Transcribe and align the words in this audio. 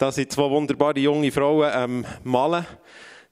Da 0.00 0.10
sind 0.10 0.32
zwei 0.32 0.48
wunderbare 0.48 0.98
junge 0.98 1.30
Frauen 1.30 1.70
ähm, 1.74 2.06
malen. 2.24 2.64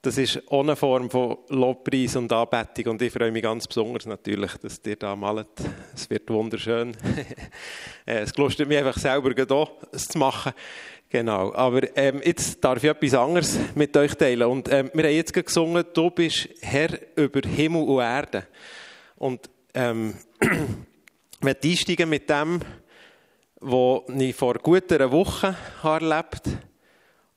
Das 0.02 0.18
ist 0.18 0.42
ohne 0.50 0.76
Form 0.76 1.08
von 1.08 1.38
Lobpreis 1.48 2.14
und 2.16 2.30
Anbetung. 2.30 2.92
Und 2.92 3.00
ich 3.00 3.10
freue 3.10 3.32
mich 3.32 3.42
ganz 3.42 3.66
besonders 3.66 4.04
natürlich, 4.04 4.52
dass 4.58 4.78
ihr 4.84 4.96
da 4.96 5.16
malt. 5.16 5.48
Es 5.94 6.10
wird 6.10 6.28
wunderschön. 6.28 6.94
Äh, 8.04 8.20
es 8.20 8.34
gelustet 8.34 8.68
mich 8.68 8.76
einfach 8.76 8.98
selber 8.98 9.34
es 9.92 10.08
zu 10.08 10.18
machen. 10.18 10.52
Genau. 11.08 11.54
Aber 11.54 11.96
ähm, 11.96 12.20
jetzt 12.22 12.62
darf 12.62 12.84
ich 12.84 12.90
etwas 12.90 13.14
anderes 13.14 13.58
mit 13.74 13.96
euch 13.96 14.14
teilen. 14.14 14.46
Und 14.48 14.70
ähm, 14.70 14.90
wir 14.92 15.04
haben 15.04 15.14
jetzt 15.14 15.32
gesungen, 15.32 15.86
du 15.94 16.10
bist 16.10 16.50
Herr 16.60 16.90
über 17.16 17.48
Himmel 17.48 17.82
und 17.84 18.00
Erde. 18.00 18.46
Und 19.16 19.48
ähm, 19.72 20.16
möchte 21.40 21.68
einsteigen 21.68 22.10
mit 22.10 22.28
dem, 22.28 22.60
was 23.60 24.02
ich 24.18 24.36
vor 24.36 24.54
gut 24.54 24.92
einer 24.92 25.10
Woche 25.10 25.56
erlebt 25.82 26.46
habe 26.46 26.58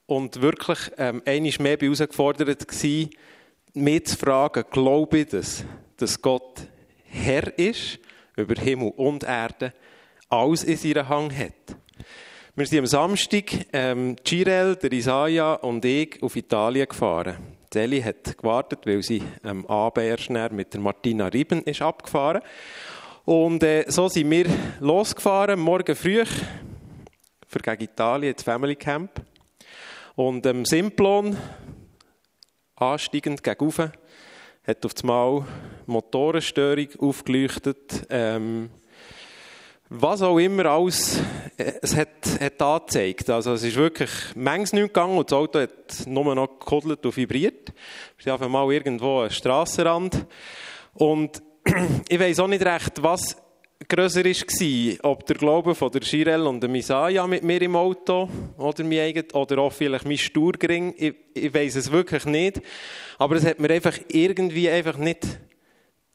und 0.05 0.41
wirklich 0.41 0.79
ähm, 0.97 1.21
einmal 1.25 1.53
mehr 1.59 1.77
herausgefordert 1.77 2.67
war, 2.67 3.09
mich 3.73 4.05
zu 4.05 4.17
fragen, 4.17 4.65
glaube 4.69 5.19
ich 5.19 5.29
das, 5.29 5.63
dass 5.97 6.21
Gott 6.21 6.61
Herr 7.05 7.57
ist 7.57 7.99
über 8.35 8.55
Himmel 8.55 8.93
und 8.95 9.23
Erde, 9.23 9.73
alles 10.29 10.63
in 10.63 10.77
seiner 10.77 11.09
Hand 11.09 11.37
hat. 11.37 11.75
Wir 12.55 12.65
sind 12.65 12.79
am 12.79 12.85
Samstag, 12.85 13.45
ähm, 13.73 14.15
Girel, 14.23 14.75
der 14.75 14.91
Isaiah 14.91 15.53
und 15.55 15.85
ich 15.85 16.21
auf 16.21 16.35
Italien 16.35 16.87
gefahren. 16.87 17.37
Seli 17.73 18.01
hat 18.01 18.37
gewartet, 18.37 18.79
weil 18.85 19.01
sie 19.01 19.23
am 19.43 19.59
ähm, 19.59 19.65
Abend 19.67 20.05
erst 20.05 20.29
mit 20.29 20.73
der 20.73 20.81
Martina 20.81 21.27
Rieben 21.27 21.63
ist 21.63 21.81
abgefahren. 21.81 22.41
Und 23.25 23.61
äh, 23.61 23.85
so 23.87 24.07
sind 24.09 24.31
wir 24.31 24.47
losgefahren, 24.79 25.59
morgen 25.59 25.95
früh, 25.95 26.25
für 27.47 27.59
gegen 27.59 27.83
Italien, 27.83 28.33
ins 28.33 28.41
Family 28.41 28.75
Camp. 28.75 29.11
Und 30.15 30.45
am 30.47 30.57
ähm, 30.57 30.65
Simplon, 30.65 31.37
ansteigend 32.75 33.43
gegen 33.43 33.63
Ufe, 33.63 33.91
hat 34.65 34.85
auf 34.85 34.93
einmal 35.01 35.45
Motorenstörung 35.85 36.87
aufgeleuchtet. 36.99 38.07
Ähm, 38.09 38.71
was 39.87 40.23
auch 40.23 40.39
immer 40.39 40.65
alles, 40.65 41.19
äh, 41.57 41.73
es 41.81 41.95
hat, 41.95 42.39
hat 42.39 42.59
angezeigt. 42.59 43.29
Also 43.29 43.53
es 43.53 43.61
ist 43.61 43.75
wirklich 43.75 44.09
manches 44.33 44.73
nicht 44.73 44.87
gegangen 44.87 45.17
und 45.17 45.29
das 45.29 45.37
Auto 45.37 45.59
hat 45.59 46.07
nur 46.07 46.33
noch 46.33 46.47
gekuddelt 46.47 47.05
und 47.05 47.15
vibriert. 47.15 47.71
Wir 48.17 48.23
sind 48.23 48.33
auf 48.33 48.41
einmal 48.41 48.71
irgendwo 48.73 49.21
am 49.21 49.29
Strassenrand. 49.29 50.25
Und 50.95 51.43
ich 52.09 52.19
weiß 52.19 52.39
auch 52.39 52.47
nicht 52.47 52.65
recht, 52.65 53.01
was 53.01 53.37
grösser 53.87 54.23
war, 54.23 55.11
ob 55.11 55.25
der 55.25 55.35
Glaube 55.35 55.75
von 55.75 55.91
der 55.91 56.01
Shirel 56.01 56.47
und 56.47 56.61
der 56.61 56.69
Misaya 56.69 57.25
mit 57.27 57.43
mir 57.43 57.61
im 57.61 57.75
Auto 57.75 58.29
oder, 58.57 58.83
mein 58.83 58.99
eigen, 58.99 59.29
oder 59.33 59.59
auch 59.59 59.73
vielleicht 59.73 60.05
mein 60.05 60.17
Sturgring. 60.17 60.93
Ich, 60.97 61.13
ich 61.33 61.53
weiß 61.53 61.75
es 61.75 61.91
wirklich 61.91 62.25
nicht. 62.25 62.61
Aber 63.17 63.35
es 63.35 63.45
hat 63.45 63.59
mir 63.59 63.69
einfach 63.71 63.97
irgendwie 64.09 64.69
einfach 64.69 64.97
nicht 64.97 65.25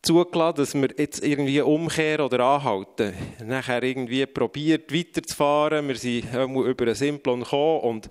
zugelassen, 0.03 0.57
dass 0.57 0.75
wir 0.75 0.89
jetzt 0.97 1.25
irgendwie 1.25 1.61
umkehren 1.61 2.25
oder 2.27 2.41
anhalten. 2.45 3.13
Nachher 3.45 3.83
irgendwie 3.83 4.25
probiert 4.27 4.93
weiterzufahren. 4.93 5.89
Wir 5.89 5.97
sind 5.97 6.33
über 6.33 6.85
einen 6.85 6.95
Simplon 6.95 7.41
gekommen 7.41 7.81
und 7.81 8.11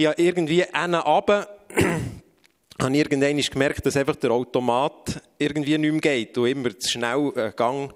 habe 0.00 0.22
irgendwie 0.22 0.64
einen 0.72 0.94
runter 0.94 1.48
habe 2.80 2.92
ich 2.92 2.98
irgendwann 2.98 3.36
gemerkt, 3.36 3.86
dass 3.86 3.96
einfach 3.96 4.16
der 4.16 4.30
Automat 4.30 5.20
irgendwie 5.38 5.78
nicht 5.78 5.92
mehr 5.92 6.00
geht 6.00 6.38
und 6.38 6.46
immer 6.46 6.78
zu 6.78 6.90
schnell 6.90 7.32
einen 7.36 7.56
Gang 7.56 7.92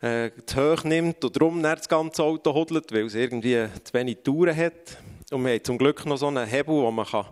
äh, 0.00 0.30
zu 0.44 0.56
hoch 0.56 0.84
nimmt 0.84 1.24
und 1.24 1.36
darum 1.36 1.62
das 1.62 1.88
ganze 1.88 2.22
Auto 2.22 2.52
hodelt, 2.52 2.92
weil 2.92 3.06
es 3.06 3.14
irgendwie 3.14 3.66
zu 3.84 3.94
wenig 3.94 4.18
Touren 4.22 4.56
hat. 4.56 4.98
Und 5.30 5.44
wir 5.44 5.52
haben 5.52 5.64
zum 5.64 5.78
Glück 5.78 6.04
noch 6.06 6.18
so 6.18 6.28
einen 6.28 6.46
Hebel, 6.46 6.74
wo 6.74 6.90
man 6.90 7.06
kann 7.06 7.26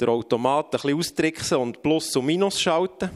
den 0.00 0.08
Automat 0.08 0.66
ein 0.66 0.70
bisschen 0.70 0.98
austricksen 0.98 1.58
und 1.58 1.82
Plus 1.82 2.14
und 2.16 2.26
Minus 2.26 2.60
schalten 2.60 3.10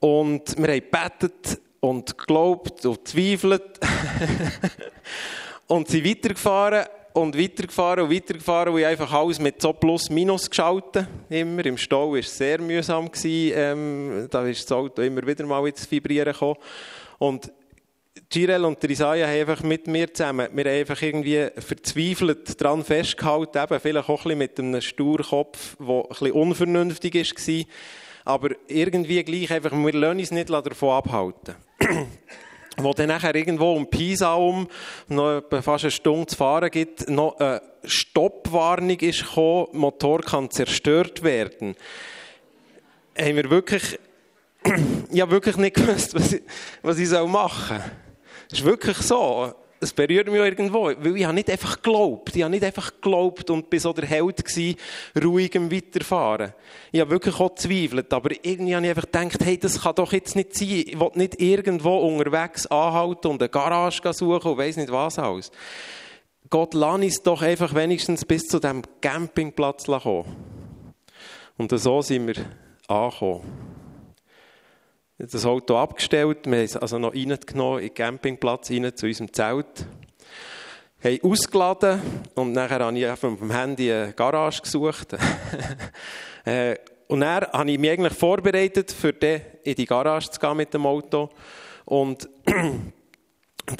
Und 0.00 0.56
wir 0.56 0.68
haben 0.68 0.80
gebetet 0.80 1.60
und 1.80 2.16
geglaubt 2.16 2.86
und 2.86 3.06
zweifelt 3.06 3.80
und 5.66 5.88
sind 5.88 6.04
weitergefahren 6.04 6.86
und 7.16 7.38
weitergefahren 7.38 8.04
und 8.04 8.14
weitergefahren 8.14 8.74
und 8.74 8.78
ich 8.78 8.86
einfach 8.86 9.10
alles 9.10 9.40
mit 9.40 9.60
so 9.62 9.72
Plus 9.72 10.10
Minus 10.10 10.50
geschaltet. 10.50 11.08
Immer. 11.30 11.64
Im 11.64 11.78
Stau 11.78 12.12
war 12.12 12.18
es 12.18 12.36
sehr 12.36 12.60
mühsam. 12.60 13.10
Gewesen. 13.10 13.52
Ähm, 13.56 14.28
da 14.30 14.46
ist 14.46 14.70
das 14.70 14.76
Auto 14.76 15.00
immer 15.00 15.26
wieder 15.26 15.46
mal 15.46 15.66
ins 15.66 15.90
Vibrieren 15.90 16.32
gekommen. 16.32 16.56
Und 17.18 17.50
Girel 18.28 18.66
und 18.66 18.84
Isaiah 18.84 19.26
haben 19.26 19.40
einfach 19.40 19.62
mit 19.62 19.86
mir 19.86 20.12
zusammen, 20.12 20.48
wir 20.52 20.64
haben 20.64 20.78
einfach 20.78 21.00
irgendwie 21.00 21.48
verzweifelt 21.56 22.60
daran 22.60 22.84
festgehalten, 22.84 23.62
eben 23.62 23.80
vielleicht 23.80 24.08
auch 24.08 24.26
ein 24.26 24.38
bisschen 24.38 24.38
mit 24.38 24.58
einem 24.58 24.80
Sturkopf, 24.80 25.76
der 25.78 25.88
ein 25.88 26.08
bisschen 26.08 26.32
unvernünftig 26.32 27.14
war, 27.14 27.64
aber 28.24 28.54
irgendwie 28.66 29.22
gleich 29.22 29.52
einfach, 29.52 29.72
wir 29.72 29.92
lassen 29.92 30.18
uns 30.18 30.30
nicht 30.32 30.50
davon 30.50 30.90
abhalten. 30.90 31.54
Wo 32.76 32.92
dann 32.92 33.08
nachher 33.08 33.34
irgendwo 33.34 33.72
um 33.72 33.88
Pisa 33.88 34.34
um, 34.34 34.68
noch 35.08 35.42
fast 35.62 35.84
eine 35.84 35.90
Stunde 35.90 36.26
zu 36.26 36.36
fahren 36.36 36.70
gibt, 36.70 37.08
noch 37.08 37.38
eine 37.38 37.62
Stoppwarnung 37.84 38.98
ist 39.00 39.24
gekommen, 39.24 39.68
Motor 39.72 40.20
kann 40.20 40.50
zerstört 40.50 41.22
werden. 41.22 41.76
Haben 43.18 43.36
wir 43.36 43.50
wirklich, 43.50 43.98
ich 45.10 45.20
habe 45.20 45.30
wirklich 45.30 45.56
nicht 45.56 45.76
gewusst, 45.76 46.14
was 46.14 46.32
ich, 46.32 46.42
was 46.82 46.98
ich 46.98 47.10
machen 47.26 47.78
soll. 47.78 47.90
Es 48.50 48.58
ist 48.58 48.64
wirklich 48.64 48.96
so. 48.98 49.54
Es 49.86 49.92
berührt 49.92 50.26
mich 50.26 50.40
irgendwo, 50.40 50.86
weil 50.86 51.16
ich 51.16 51.24
habe 51.24 51.34
nicht 51.34 51.48
einfach 51.48 51.76
geglaubt. 51.80 52.34
Ich 52.34 52.42
habe 52.42 52.50
nicht 52.50 52.64
einfach 52.64 52.90
geglaubt 52.90 53.48
und 53.50 53.70
bin 53.70 53.78
so 53.78 53.92
der 53.92 54.04
Held 54.04 54.44
gewesen, 54.44 54.74
ruhig 55.22 55.54
im 55.54 55.70
Weiterfahren. 55.70 56.54
Ich 56.90 57.00
habe 57.00 57.12
wirklich 57.12 57.38
auch 57.38 57.54
gezweifelt, 57.54 58.12
aber 58.12 58.30
irgendwie 58.42 58.74
habe 58.74 58.84
ich 58.84 58.90
einfach 58.90 59.04
gedacht, 59.04 59.44
hey, 59.44 59.56
das 59.56 59.82
kann 59.82 59.94
doch 59.94 60.12
jetzt 60.12 60.34
nicht 60.34 60.56
sein. 60.56 60.82
Ich 60.86 60.98
will 60.98 61.10
nicht 61.14 61.40
irgendwo 61.40 61.98
unterwegs 61.98 62.66
anhalten 62.66 63.28
und 63.28 63.40
eine 63.40 63.48
Garage 63.48 64.12
suchen 64.12 64.50
und 64.50 64.58
weiss 64.58 64.76
nicht 64.76 64.90
was 64.90 65.20
alles. 65.20 65.52
Gott, 66.50 66.74
lass 66.74 66.96
uns 66.96 67.22
doch 67.22 67.42
einfach 67.42 67.72
wenigstens 67.72 68.24
bis 68.24 68.42
zu 68.42 68.58
diesem 68.58 68.82
Campingplatz 69.00 69.86
kommen. 69.86 70.24
Und 71.58 71.70
so 71.78 72.02
sind 72.02 72.26
wir 72.26 72.44
angekommen 72.88 73.75
das 75.18 75.46
Auto 75.46 75.76
abgestellt, 75.76 76.44
wir 76.44 76.58
haben 76.58 76.64
es 76.64 76.76
also 76.76 76.98
noch 76.98 77.14
reingenommen 77.14 77.80
in 77.80 77.88
den 77.88 77.94
Campingplatz, 77.94 78.70
rein 78.70 78.94
zu 78.94 79.06
unserem 79.06 79.32
Zelt. 79.32 79.86
Haben 81.02 81.20
ausgeladen 81.22 82.00
und 82.34 82.52
nachher 82.52 82.80
habe 82.80 82.98
ich 82.98 83.08
auf 83.08 83.20
dem 83.20 83.50
Handy 83.50 83.92
eine 83.92 84.12
Garage 84.12 84.62
gesucht. 84.62 85.16
Äh, 86.48 86.76
und 87.08 87.22
dann 87.22 87.42
habe 87.42 87.68
ich 87.72 87.76
mich 87.76 87.90
eigentlich 87.90 88.12
vorbereitet, 88.12 88.92
für 88.92 89.08
in 89.08 89.74
die 89.74 89.84
Garage 89.84 90.30
zu 90.30 90.38
gehen 90.38 90.56
mit 90.56 90.72
dem 90.72 90.86
Auto. 90.86 91.28
Und 91.86 92.28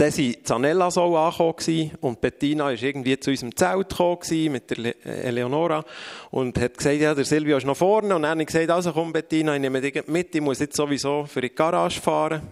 dann 0.01 0.17
waren 0.17 0.45
Zanella 0.45 0.91
so 0.91 1.17
angekommen 1.17 1.93
und 2.01 2.21
Bettina 2.21 2.71
ist 2.71 2.83
irgendwie 2.83 3.19
zu 3.19 3.31
unserem 3.31 3.55
Zelt 3.55 3.91
gekommen 3.91 4.53
mit 4.53 4.71
der 4.71 4.95
Eleonora 5.25 5.85
und 6.31 6.59
hat 6.59 6.77
gesagt, 6.77 6.97
ja, 6.97 7.15
der 7.15 7.25
Silvio 7.25 7.57
ist 7.57 7.67
noch 7.67 7.77
vorne. 7.77 8.15
Und 8.15 8.23
dann 8.23 8.33
habe 8.33 8.43
ich 8.43 8.47
gesagt, 8.47 8.71
also 8.71 8.93
komm 8.93 9.13
Bettina, 9.13 9.55
ich 9.55 9.61
nehme 9.61 9.81
dich 9.81 10.07
mit, 10.07 10.35
ich 10.35 10.41
muss 10.41 10.59
jetzt 10.59 10.77
sowieso 10.77 11.25
für 11.25 11.41
die 11.41 11.55
Garage 11.55 12.01
fahren. 12.01 12.43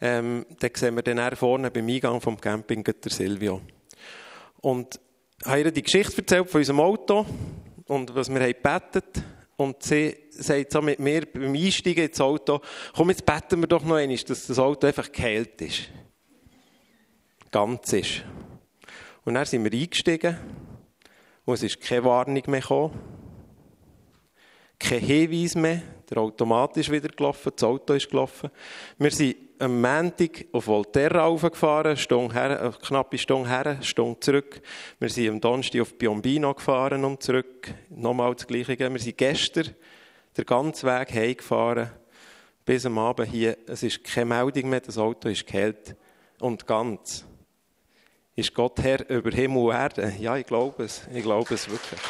Ähm, 0.00 0.46
dann 0.58 0.70
sehen 0.74 0.94
wir 0.96 1.02
dann 1.02 1.36
vorne 1.36 1.70
beim 1.70 1.88
Eingang 1.88 2.20
vom 2.20 2.40
Camping 2.40 2.84
der 2.84 3.10
Silvio. 3.10 3.60
Und 4.60 4.98
habe 5.44 5.60
ihr 5.60 5.70
die 5.70 5.82
Geschichte 5.82 6.18
erzählt 6.18 6.50
von 6.50 6.60
unserem 6.60 6.80
Auto 6.80 7.26
und 7.86 8.14
was 8.14 8.28
wir 8.28 8.40
haben 8.40 8.52
gebetet. 8.52 9.22
Und 9.56 9.82
sie 9.82 10.16
sagt 10.30 10.72
so 10.72 10.82
mit 10.82 11.00
mir 11.00 11.26
beim 11.26 11.54
Einsteigen 11.54 12.06
ins 12.06 12.20
Auto, 12.20 12.60
komm, 12.94 13.10
jetzt 13.10 13.26
beten 13.26 13.60
wir 13.60 13.66
doch 13.66 13.84
noch 13.84 13.96
einmal, 13.96 14.16
dass 14.16 14.46
das 14.46 14.58
Auto 14.58 14.86
einfach 14.86 15.10
geheilt 15.10 15.60
ist 15.62 15.88
ganz 17.50 17.92
ist. 17.92 18.24
Und 19.24 19.34
dann 19.34 19.44
sind 19.44 19.64
wir 19.64 19.72
eingestiegen 19.72 20.36
und 21.44 21.54
es 21.54 21.62
ist 21.62 21.80
keine 21.80 22.04
Warnung 22.04 22.42
mehr 22.46 22.60
gekommen, 22.60 22.98
kein 24.78 25.00
Hinweis 25.00 25.54
mehr, 25.54 25.82
der 26.08 26.18
Automat 26.18 26.76
ist 26.76 26.90
wieder 26.90 27.08
gelaufen, 27.08 27.52
das 27.54 27.64
Auto 27.64 27.94
ist 27.94 28.08
gelaufen. 28.08 28.50
Wir 28.96 29.10
sind 29.10 29.36
am 29.58 29.80
Montag 29.80 30.46
auf 30.52 30.66
Volterra 30.66 31.24
raufgefahren, 31.24 31.96
Stunde 31.96 32.34
her, 32.34 32.60
eine 32.60 32.72
knappe 32.72 33.18
Stunde 33.18 33.48
her, 33.48 33.66
eine 33.66 33.82
Stunde 33.82 34.20
zurück. 34.20 34.62
Wir 35.00 35.08
sind 35.08 35.28
am 35.30 35.40
Donnerstag 35.40 35.80
auf 35.80 35.98
Piombino 35.98 36.54
gefahren 36.54 37.04
und 37.04 37.22
zurück, 37.22 37.74
nochmal 37.90 38.34
das 38.34 38.46
Gleiche. 38.46 38.78
Wir 38.78 38.98
sind 38.98 39.18
gestern 39.18 39.74
den 40.36 40.46
ganzen 40.46 40.88
Weg 40.88 41.12
heimgefahren, 41.12 41.90
bis 42.64 42.86
am 42.86 42.98
Abend 42.98 43.30
hier. 43.30 43.58
Es 43.66 43.82
ist 43.82 44.04
keine 44.04 44.26
Meldung 44.26 44.70
mehr, 44.70 44.80
das 44.80 44.96
Auto 44.96 45.28
ist 45.28 45.46
geheilt 45.46 45.96
und 46.38 46.66
ganz. 46.66 47.24
Ist 48.38 48.54
Gott 48.54 48.80
Herr 48.80 49.10
über 49.10 49.32
Himmel 49.32 49.64
und 49.64 49.72
Erde? 49.72 50.14
Ja, 50.20 50.36
ich 50.36 50.46
glaube 50.46 50.84
es. 50.84 51.02
Ich 51.12 51.24
glaube 51.24 51.52
es 51.52 51.68
wirklich. 51.68 52.00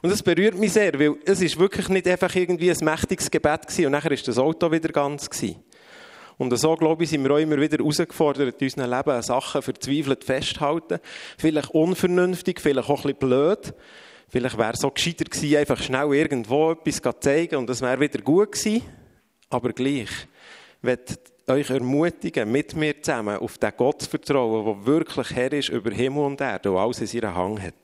Und 0.00 0.08
das 0.08 0.22
berührt 0.22 0.54
mich 0.54 0.72
sehr, 0.72 0.98
weil 0.98 1.16
es 1.26 1.42
ist 1.42 1.58
wirklich 1.58 1.90
nicht 1.90 2.08
einfach 2.08 2.34
irgendwie 2.34 2.70
ein 2.70 2.78
mächtiges 2.80 3.30
Gebet 3.30 3.66
gewesen 3.66 3.84
und 3.84 3.92
nachher 3.92 4.12
ist 4.12 4.26
das 4.26 4.38
Auto 4.38 4.72
wieder 4.72 4.88
ganz 4.88 5.28
gewesen. 5.28 5.62
Und 6.38 6.56
so, 6.56 6.74
glaube 6.74 7.04
ich, 7.04 7.10
sind 7.10 7.22
wir 7.22 7.32
auch 7.32 7.36
immer 7.36 7.60
wieder 7.60 7.76
herausgefordert, 7.76 8.62
in 8.62 8.66
unserem 8.66 8.90
Leben 8.90 9.10
an 9.10 9.22
Sachen 9.22 9.60
verzweifelt 9.60 10.24
festhalten. 10.24 11.00
Vielleicht 11.36 11.68
unvernünftig, 11.72 12.62
vielleicht 12.62 12.88
auch 12.88 13.04
ein 13.04 13.12
bisschen 13.12 13.28
blöd. 13.28 13.74
Vielleicht 14.28 14.56
wäre 14.56 14.72
es 14.72 14.80
so 14.80 14.90
gescheiter 14.90 15.26
gewesen, 15.26 15.58
einfach 15.58 15.82
schnell 15.82 16.14
irgendwo 16.14 16.72
etwas 16.72 17.02
zu 17.02 17.20
zeigen 17.20 17.56
und 17.56 17.68
es 17.68 17.82
wäre 17.82 18.00
wieder 18.00 18.22
gut 18.22 18.52
gewesen. 18.52 18.80
Aber 19.50 19.74
gleich, 19.74 20.08
ich 20.08 20.82
möchte 20.82 21.33
euch 21.46 21.70
ermutigen, 21.70 22.50
mit 22.50 22.74
mir 22.74 23.00
zusammen 23.02 23.36
auf 23.38 23.58
den 23.58 23.72
Gott 23.76 24.02
zu 24.02 24.10
vertrauen, 24.10 24.64
der 24.64 24.86
wirklich 24.86 25.30
Herr 25.30 25.52
ist 25.52 25.68
über 25.68 25.90
Himmel 25.90 26.24
und 26.24 26.40
Erde 26.40 26.70
und 26.70 26.78
alles 26.78 27.00
in 27.00 27.06
seiner 27.06 27.34
Hand 27.34 27.62
hat. 27.62 27.74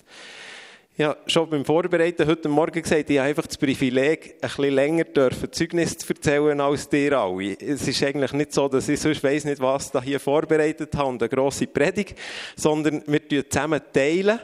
Ja, 0.97 1.17
schon 1.27 1.49
beim 1.49 1.65
Vorbereiten 1.65 2.27
heute 2.27 2.49
Morgen 2.49 2.83
gesagt, 2.83 3.09
ich 3.09 3.19
habe 3.19 3.29
einfach 3.29 3.47
das 3.47 3.57
Privileg, 3.57 4.35
ein 4.35 4.41
bisschen 4.41 4.75
länger 4.75 5.05
dürfen 5.05 5.51
Zeugnis 5.51 5.97
zu 5.97 6.13
erzählen 6.13 6.61
als 6.61 6.89
dir 6.89 7.19
alle. 7.19 7.57
Es 7.59 7.89
ist 7.89 8.03
eigentlich 8.03 8.33
nicht 8.33 8.53
so, 8.53 8.69
dass 8.69 8.89
ich 8.89 9.01
sonst 9.01 9.25
weiss 9.25 9.45
nicht, 9.45 9.61
was 9.61 9.95
ich 9.95 10.03
hier 10.03 10.21
vorbereitet 10.21 10.95
habe 10.95 11.09
und 11.09 11.23
eine 11.23 11.31
grosse 11.31 11.67
Predigt, 11.67 12.19
sondern 12.55 13.03
wir 13.07 13.27
teilen 13.27 13.51
zusammen 13.51 13.81
teilen 13.93 14.41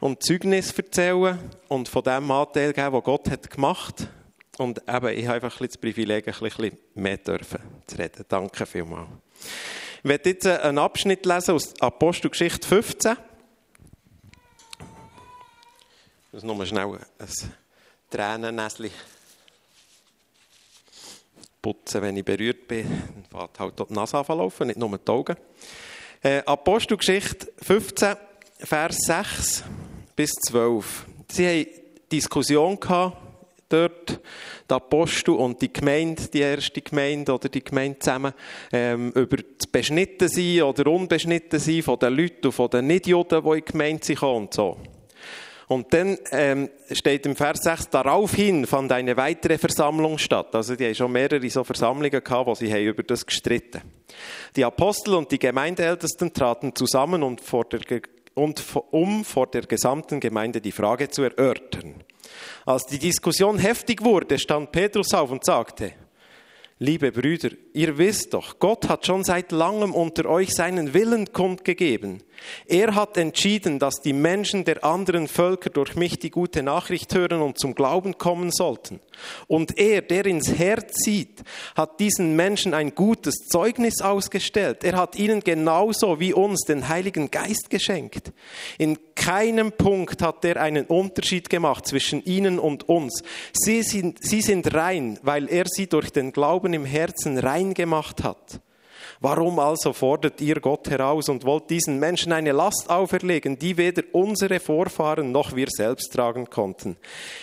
und 0.00 0.22
Zeugnis 0.22 0.72
erzählen 0.72 1.38
und 1.68 1.88
von 1.88 2.02
dem 2.02 2.30
Anteil 2.30 2.72
geben, 2.72 2.92
was 2.94 3.04
Gott 3.04 3.30
hat 3.30 3.48
gemacht 3.48 4.08
Und 4.58 4.82
eben, 4.86 5.08
ich 5.08 5.26
habe 5.26 5.34
einfach 5.34 5.60
ein 5.60 5.66
das 5.66 5.78
Privileg, 5.78 6.28
ein 6.28 6.34
bisschen 6.34 6.78
mehr 6.94 7.16
dürfen 7.16 7.58
zu 7.86 7.96
reden. 7.96 8.24
Danke 8.28 8.66
vielmals. 8.66 9.08
Ich 10.02 10.08
werde 10.08 10.30
jetzt 10.30 10.46
einen 10.46 10.78
Abschnitt 10.78 11.24
lesen 11.24 11.54
aus 11.54 11.80
Apostelgeschichte 11.80 12.66
15. 12.66 13.16
Ich 16.26 16.32
muss 16.32 16.42
nur 16.42 16.66
schnell 16.66 16.98
ein 17.18 17.28
Tränennäschen 18.10 18.90
putzen, 21.62 22.02
wenn 22.02 22.16
ich 22.16 22.24
berührt 22.24 22.66
bin. 22.66 22.86
Dann 23.30 23.48
fährt 23.48 23.60
halt 23.60 23.90
die 23.90 23.94
Nase 23.94 24.18
anlaufen, 24.18 24.66
nicht 24.66 24.78
nur 24.78 24.98
die 24.98 25.10
Augen. 25.10 25.36
Äh, 26.22 26.42
Apostelgeschichte 26.44 27.52
15, 27.62 28.16
Vers 28.58 28.96
6 29.06 29.64
bis 30.14 30.32
12. 30.32 31.06
Sie 31.28 31.46
haben 31.46 31.66
Diskussion 32.10 32.78
gehabt, 32.78 33.16
dort, 33.72 34.20
die 34.70 34.74
Apostel 34.74 35.32
und 35.32 35.60
die 35.62 35.72
Gemeinde, 35.72 36.28
die 36.28 36.40
erste 36.40 36.80
Gemeinde 36.80 37.32
oder 37.32 37.48
die 37.48 37.64
Gemeinde 37.64 37.98
zusammen, 37.98 38.32
ähm, 38.72 39.10
über 39.12 39.36
das 39.36 39.66
Beschnittensein 39.66 40.62
oder 40.62 40.90
Unbeschnittensein 40.90 41.82
von 41.82 41.98
den 41.98 42.14
Leuten 42.14 42.46
und 42.46 42.52
von 42.52 42.70
den 42.70 42.86
Nichtjuden, 42.86 43.42
die 43.42 43.48
in 43.48 43.54
die 43.54 43.72
Gemeinde 43.72 44.04
sind 44.04 44.22
und 44.22 44.54
so. 44.54 44.76
Und 45.72 45.92
dann 45.94 46.18
ähm, 46.32 46.68
steht 46.90 47.24
im 47.24 47.34
Vers 47.34 47.60
6, 47.62 47.88
daraufhin 47.88 48.66
fand 48.66 48.92
eine 48.92 49.16
weitere 49.16 49.56
Versammlung 49.56 50.18
statt. 50.18 50.54
Also 50.54 50.76
die 50.76 50.84
haben 50.84 50.94
schon 50.94 51.12
mehrere 51.12 51.48
so 51.48 51.64
Versammlungen 51.64 52.22
gehabt, 52.22 52.46
wo 52.46 52.54
sie 52.54 52.70
haben 52.70 52.84
über 52.84 53.02
das 53.02 53.24
gestritten. 53.24 53.80
Die 54.54 54.64
Apostel 54.64 55.14
und 55.14 55.30
die 55.30 55.38
Gemeindeältesten 55.38 56.32
traten 56.32 56.74
zusammen 56.74 57.22
und, 57.22 57.40
vor 57.40 57.64
der, 57.64 57.80
und 58.34 58.62
um 58.90 59.24
vor 59.24 59.46
der 59.46 59.62
gesamten 59.62 60.20
Gemeinde 60.20 60.60
die 60.60 60.72
Frage 60.72 61.08
zu 61.08 61.22
erörtern. 61.22 62.04
Als 62.66 62.86
die 62.86 62.98
Diskussion 62.98 63.58
heftig 63.58 64.02
wurde, 64.02 64.38
stand 64.38 64.72
Petrus 64.72 65.14
auf 65.14 65.30
und 65.30 65.44
sagte, 65.44 65.92
Liebe 66.78 67.12
Brüder, 67.12 67.50
ihr 67.74 67.96
wisst 67.96 68.34
doch, 68.34 68.58
Gott 68.58 68.88
hat 68.88 69.06
schon 69.06 69.22
seit 69.22 69.52
langem 69.52 69.94
unter 69.94 70.26
euch 70.26 70.52
seinen 70.52 70.94
Willen 70.94 71.32
kundgegeben. 71.32 72.24
Er 72.66 72.94
hat 72.94 73.16
entschieden, 73.16 73.78
dass 73.78 73.96
die 73.96 74.12
Menschen 74.12 74.64
der 74.64 74.84
anderen 74.84 75.28
Völker 75.28 75.70
durch 75.70 75.96
mich 75.96 76.18
die 76.18 76.30
gute 76.30 76.62
Nachricht 76.62 77.14
hören 77.14 77.42
und 77.42 77.58
zum 77.58 77.74
Glauben 77.74 78.18
kommen 78.18 78.50
sollten. 78.50 79.00
Und 79.46 79.78
er, 79.78 80.02
der 80.02 80.26
ins 80.26 80.52
Herz 80.58 81.04
sieht, 81.04 81.42
hat 81.74 82.00
diesen 82.00 82.36
Menschen 82.36 82.74
ein 82.74 82.94
gutes 82.94 83.34
Zeugnis 83.48 84.00
ausgestellt. 84.00 84.84
Er 84.84 84.96
hat 84.96 85.16
ihnen 85.16 85.40
genauso 85.40 86.20
wie 86.20 86.32
uns 86.32 86.62
den 86.62 86.88
Heiligen 86.88 87.30
Geist 87.30 87.70
geschenkt. 87.70 88.32
In 88.78 88.98
keinem 89.14 89.72
Punkt 89.72 90.22
hat 90.22 90.44
er 90.44 90.60
einen 90.60 90.86
Unterschied 90.86 91.50
gemacht 91.50 91.86
zwischen 91.86 92.24
ihnen 92.24 92.58
und 92.58 92.88
uns. 92.88 93.22
Sie 93.52 93.82
sind, 93.82 94.18
sie 94.22 94.40
sind 94.40 94.74
rein, 94.74 95.18
weil 95.22 95.48
er 95.48 95.64
sie 95.66 95.86
durch 95.86 96.10
den 96.10 96.32
Glauben 96.32 96.72
im 96.72 96.84
Herzen 96.84 97.38
rein 97.38 97.74
gemacht 97.74 98.24
hat. 98.24 98.60
Warum 99.22 99.60
also 99.60 99.92
fordert 99.92 100.40
ihr 100.40 100.56
Gott 100.56 100.90
heraus 100.90 101.28
und 101.28 101.44
wollt 101.44 101.70
diesen 101.70 102.00
Menschen 102.00 102.32
eine 102.32 102.50
Last 102.50 102.90
auferlegen, 102.90 103.56
die 103.56 103.76
weder 103.76 104.02
unsere 104.10 104.58
Vorfahren 104.58 105.30
noch 105.30 105.54
wir 105.54 105.68
selbst 105.70 106.12
tragen 106.12 106.50
konnten? 106.50 106.96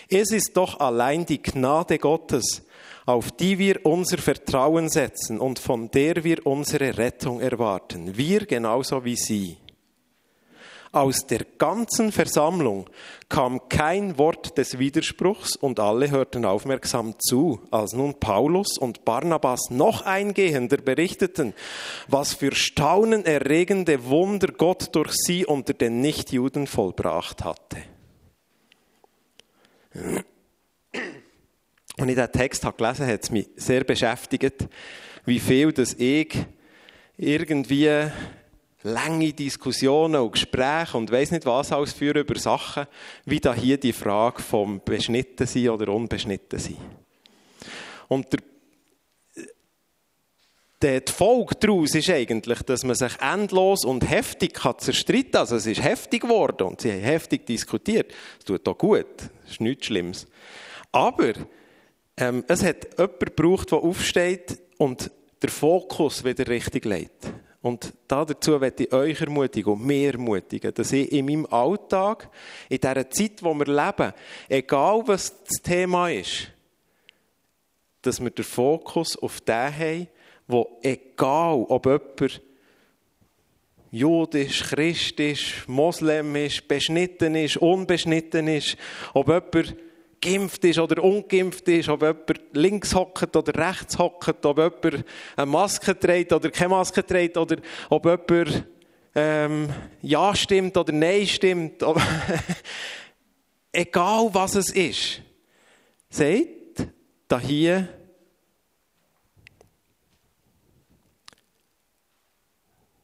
Es 0.10 0.32
ist 0.32 0.58
doch 0.58 0.82
allein 0.82 1.26
die 1.26 1.42
Gnade 1.42 1.98
Gottes, 1.98 2.64
auf 3.06 3.32
die 3.32 3.58
wir 3.58 3.86
unser 3.86 4.18
Vertrauen 4.18 4.90
setzen 4.90 5.40
und 5.40 5.58
von 5.58 5.90
der 5.90 6.26
wir 6.26 6.46
unsere 6.46 6.98
Rettung 6.98 7.40
erwarten. 7.40 8.18
Wir 8.18 8.46
genauso 8.46 9.06
wie 9.06 9.16
sie. 9.16 9.56
Aus 10.92 11.28
der 11.28 11.46
ganzen 11.60 12.12
Versammlung 12.12 12.90
kam 13.30 13.70
kein 13.70 14.18
Wort 14.18 14.58
des 14.58 14.80
Widerspruchs 14.80 15.56
und 15.56 15.80
alle 15.80 16.10
hörten 16.10 16.46
aufmerksam 16.46 17.14
zu, 17.20 17.62
als 17.70 17.94
nun 17.94 18.20
Paulus 18.20 18.80
und 18.80 19.06
Barnabas 19.06 19.70
noch 19.70 20.02
eingehender 20.08 20.78
berichteten, 20.78 21.54
was 22.08 22.34
für 22.34 22.56
staunenerregende 22.56 24.06
Wunder 24.06 24.48
Gott 24.52 24.96
durch 24.96 25.12
sie 25.14 25.46
unter 25.46 25.74
den 25.74 26.02
Nichtjuden 26.02 26.66
vollbracht 26.66 27.44
hatte. 27.44 27.78
Und 31.98 32.10
ich 32.10 32.16
den 32.16 32.32
Text 32.32 32.66
habe 32.66 32.78
gelesen, 32.78 33.06
hat 33.06 33.24
es 33.24 33.30
mich 33.30 33.48
sehr 33.58 33.84
beschäftigt, 33.84 34.68
wie 35.26 35.40
viel 35.40 35.72
das 35.72 35.94
ich 35.94 36.34
irgendwie 37.16 38.10
lange 38.84 39.34
Diskussionen 39.34 40.22
und 40.22 40.32
Gespräche 40.32 40.98
und 40.98 41.12
weiß 41.12 41.32
nicht 41.32 41.46
was 41.46 41.72
alles 41.72 41.94
führen 41.94 42.22
über 42.22 42.38
Sachen, 42.40 42.88
wie 43.26 43.40
da 43.40 43.54
hier 43.54 43.78
die 43.78 43.94
Frage 43.94 44.42
vom 44.42 44.82
beschnitten 44.84 45.48
sein 45.48 45.70
oder 45.70 45.94
unbeschnitten 45.94 46.60
sein. 46.60 46.78
Und 48.08 48.28
der, 50.82 51.02
die 51.02 51.12
Folge 51.12 51.56
daraus 51.60 51.94
ist 51.94 52.10
eigentlich, 52.10 52.62
dass 52.64 52.84
man 52.84 52.96
sich 52.96 53.12
endlos 53.20 53.84
und 53.84 54.10
heftig 54.10 54.54
kann 54.54 54.80
zerstreiten 54.80 55.32
kann. 55.32 55.42
Also 55.42 55.58
es 55.58 55.66
ist 55.66 55.84
heftig 55.84 56.22
geworden 56.22 56.68
und 56.68 56.82
sie 56.82 56.92
haben 56.92 57.02
heftig 57.02 57.46
diskutiert. 57.46 58.14
Es 58.40 58.46
tut 58.46 58.66
auch 58.68 58.78
gut, 58.78 59.06
das 59.44 59.52
ist 59.52 59.62
nichts 59.62 59.88
Schlimmes. 59.88 60.26
Aber 60.94 61.34
ähm, 62.16 62.46
es 62.48 62.64
hat 62.64 62.98
jemanden 62.98 63.20
gebraucht, 63.20 63.72
der 63.72 63.80
aufsteht 63.80 64.58
und 64.78 65.12
der 65.42 65.50
Fokus 65.50 66.24
wieder 66.24 66.48
richtig 66.48 66.86
legt. 66.86 67.32
Und 67.62 67.94
dazu 68.08 68.58
möchte 68.58 68.86
ich 68.86 68.94
euch 68.94 69.20
ermutigen 69.20 69.74
und 69.74 69.86
mir 69.86 70.14
ermutigen, 70.14 70.74
dass 70.74 70.94
ich 70.94 71.12
in 71.12 71.26
meinem 71.26 71.46
Alltag, 71.48 72.30
in 72.70 72.80
dieser 72.80 73.10
Zeit, 73.10 73.44
wo 73.44 73.54
wir 73.54 73.66
leben, 73.66 74.14
egal 74.48 75.04
was 75.06 75.44
das 75.44 75.62
Thema 75.62 76.10
ist, 76.10 76.52
dass 78.02 78.22
wir 78.22 78.30
den 78.30 78.46
Fokus 78.46 79.18
auf 79.18 79.42
den 79.42 79.78
haben, 79.78 80.08
wo 80.48 80.80
egal, 80.82 81.66
ob 81.68 81.86
jemand 81.86 82.42
Judisch, 83.92 84.64
Christisch, 84.64 85.68
Moslem 85.68 86.36
ist, 86.36 86.68
beschnitten 86.68 87.36
ist, 87.36 87.58
unbeschnitten 87.58 88.48
ist, 88.48 88.78
ob 89.14 89.28
jemand 89.28 89.76
geimpft 90.22 90.64
ist 90.66 90.80
oder 90.80 91.04
ungeimpft 91.04 91.68
ist, 91.68 91.90
ob 91.90 92.02
jemand 92.02 92.42
links 92.54 92.94
hockt 92.94 93.36
oder 93.36 93.54
rechts 93.56 93.98
hockt, 93.98 94.46
ob 94.46 94.58
jemand 94.58 95.06
eine 95.36 95.46
Maske 95.46 95.98
trägt 95.98 96.34
oder 96.34 96.50
keine 96.52 96.70
Maske 96.70 97.06
trägt, 97.06 97.38
oder 97.38 97.58
ob 97.90 98.06
jemand 98.06 98.66
ähm, 99.16 99.70
Ja 100.02 100.36
stimmt 100.36 100.78
oder 100.78 100.94
Nein 100.94 101.28
stimmt. 101.28 101.84
Egal 103.72 104.30
was 104.34 104.56
es 104.56 104.72
ist. 104.72 105.22
Seht, 106.10 106.88
da 107.28 107.40
hier 107.40 107.88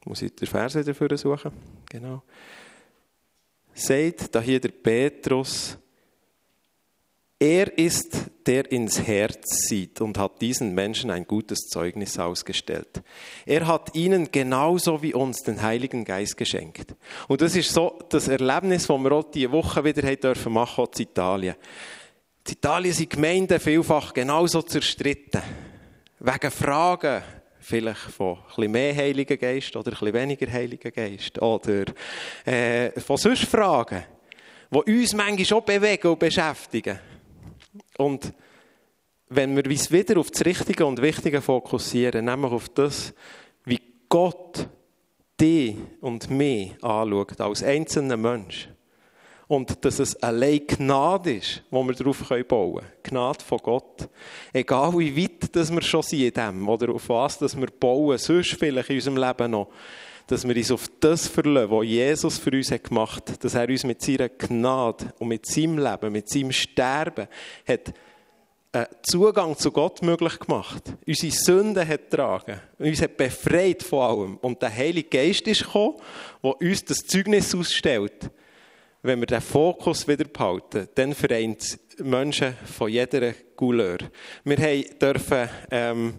muss 0.05 0.21
ich 0.21 0.35
den 0.35 0.47
Vers 0.47 0.73
dafür 0.73 1.17
suchen. 1.17 1.51
Genau. 1.89 2.23
Seht, 3.73 4.33
da 4.33 4.39
hier 4.39 4.59
der 4.59 4.69
Petrus 4.69 5.77
er 7.39 7.77
ist, 7.77 8.15
der 8.47 8.71
ins 8.71 9.01
Herz 9.01 9.67
sieht 9.67 9.99
und 9.99 10.17
hat 10.17 10.41
diesen 10.41 10.73
Menschen 10.73 11.11
ein 11.11 11.25
gutes 11.25 11.67
Zeugnis 11.67 12.17
ausgestellt. 12.17 13.01
Er 13.45 13.67
hat 13.67 13.93
ihnen 13.93 14.31
genauso 14.31 15.01
wie 15.01 15.13
uns 15.13 15.43
den 15.43 15.61
Heiligen 15.61 16.05
Geist 16.05 16.37
geschenkt. 16.37 16.95
Und 17.27 17.41
das 17.41 17.55
ist 17.55 17.73
so 17.73 17.99
das 18.09 18.29
Erlebnis, 18.29 18.87
das 18.87 18.97
wir 18.97 19.11
auch 19.11 19.31
diese 19.31 19.51
Woche 19.51 19.83
wieder 19.83 20.15
dürfen 20.15 20.53
machen, 20.53 20.85
in 20.95 21.01
Italien. 21.01 21.55
In 22.47 22.53
Italien 22.53 22.93
sind 22.93 23.09
Gemeinden 23.09 23.59
vielfach 23.59 24.13
genauso 24.13 24.61
zerstritten. 24.61 25.41
Wegen 26.19 26.51
Fragen, 26.51 27.21
vielleicht 27.59 27.99
von 27.99 28.37
bisschen 28.47 28.71
mehr 28.71 28.95
Heiligen 28.95 29.37
Geist 29.37 29.75
oder 29.75 29.91
bisschen 29.91 30.13
weniger 30.13 30.49
Heiligen 30.49 30.91
Geist. 30.93 31.41
Oder 31.41 31.85
äh, 32.45 32.97
von 33.01 33.17
sonst 33.17 33.43
Fragen, 33.43 34.03
die 34.71 34.93
uns 35.01 35.13
manchmal 35.13 35.45
schon 35.45 35.65
bewegen 35.65 36.07
und 36.07 36.19
beschäftigen. 36.19 36.99
Und 37.97 38.33
wenn 39.29 39.55
wir 39.55 39.65
uns 39.65 39.91
wieder 39.91 40.19
auf 40.19 40.31
das 40.31 40.45
Richtige 40.45 40.85
und 40.85 41.01
Wichtige 41.01 41.41
fokussieren, 41.41 42.25
nämlich 42.25 42.51
auf 42.51 42.69
das, 42.69 43.13
wie 43.63 43.81
Gott 44.09 44.67
dich 45.39 45.75
und 46.01 46.29
mich 46.29 46.71
anschaut, 46.83 47.41
als 47.41 47.63
einzelner 47.63 48.17
Mensch. 48.17 48.69
Und 49.47 49.85
dass 49.85 49.99
es 49.99 50.15
allein 50.23 50.65
Gnade 50.65 51.35
ist, 51.35 51.63
wo 51.69 51.83
wir 51.83 51.93
darauf 51.93 52.17
bauen 52.47 52.47
können. 52.47 52.87
Gnade 53.03 53.43
von 53.43 53.59
Gott. 53.59 54.09
Egal 54.51 54.97
wie 54.97 55.23
weit 55.23 55.55
dass 55.55 55.71
wir 55.71 55.83
schon 55.83 56.01
sind 56.01 56.21
in 56.21 56.33
dem, 56.33 56.67
oder 56.67 56.91
auf 56.91 57.09
was 57.09 57.37
dass 57.37 57.55
wir 57.55 57.67
bauen, 57.67 58.17
sonst 58.17 58.53
vielleicht 58.53 58.89
in 58.89 58.95
unserem 58.95 59.17
Leben 59.17 59.51
noch, 59.51 59.69
dass 60.27 60.47
wir 60.47 60.55
uns 60.55 60.71
auf 60.71 60.89
das 60.99 61.27
verlassen, 61.27 61.71
was 61.71 61.85
Jesus 61.85 62.37
für 62.37 62.51
uns 62.51 62.69
gemacht 62.69 63.29
hat, 63.29 63.43
dass 63.43 63.55
er 63.55 63.69
uns 63.69 63.83
mit 63.83 64.01
seiner 64.01 64.29
Gnade 64.29 65.13
und 65.19 65.27
mit 65.27 65.45
seinem 65.45 65.77
Leben, 65.77 66.11
mit 66.11 66.29
seinem 66.29 66.51
Sterben 66.51 67.27
hat 67.67 67.93
äh, 68.75 68.87
Zugang 69.03 69.57
zu 69.57 69.71
Gott 69.71 70.01
möglich 70.01 70.37
gemacht. 70.37 70.83
Unsere 71.07 71.31
Sünden 71.31 71.87
hat 71.87 72.11
getragen. 72.11 72.59
Uns 72.77 73.01
hat 73.01 73.15
befreit 73.15 73.81
von 73.81 73.99
allem. 74.01 74.37
Und 74.37 74.61
der 74.61 74.75
Heilige 74.75 75.07
Geist 75.07 75.47
ist 75.47 75.63
gekommen, 75.63 75.95
der 76.43 76.59
uns 76.59 76.83
das 76.83 76.97
Zeugnis 76.97 77.55
ausstellt. 77.55 78.29
Wenn 79.05 79.19
wir 79.19 79.27
den 79.27 79.41
Fokus 79.41 80.07
wieder 80.07 80.25
behalten, 80.25 80.87
dann 80.95 81.13
vereint 81.13 81.61
es 81.61 81.79
Menschen 81.99 82.55
von 82.65 82.89
jeder 82.89 83.33
Couleur. 83.55 83.99
Wir 84.43 84.83
dürfen 84.99 85.47
ähm, 85.69 86.15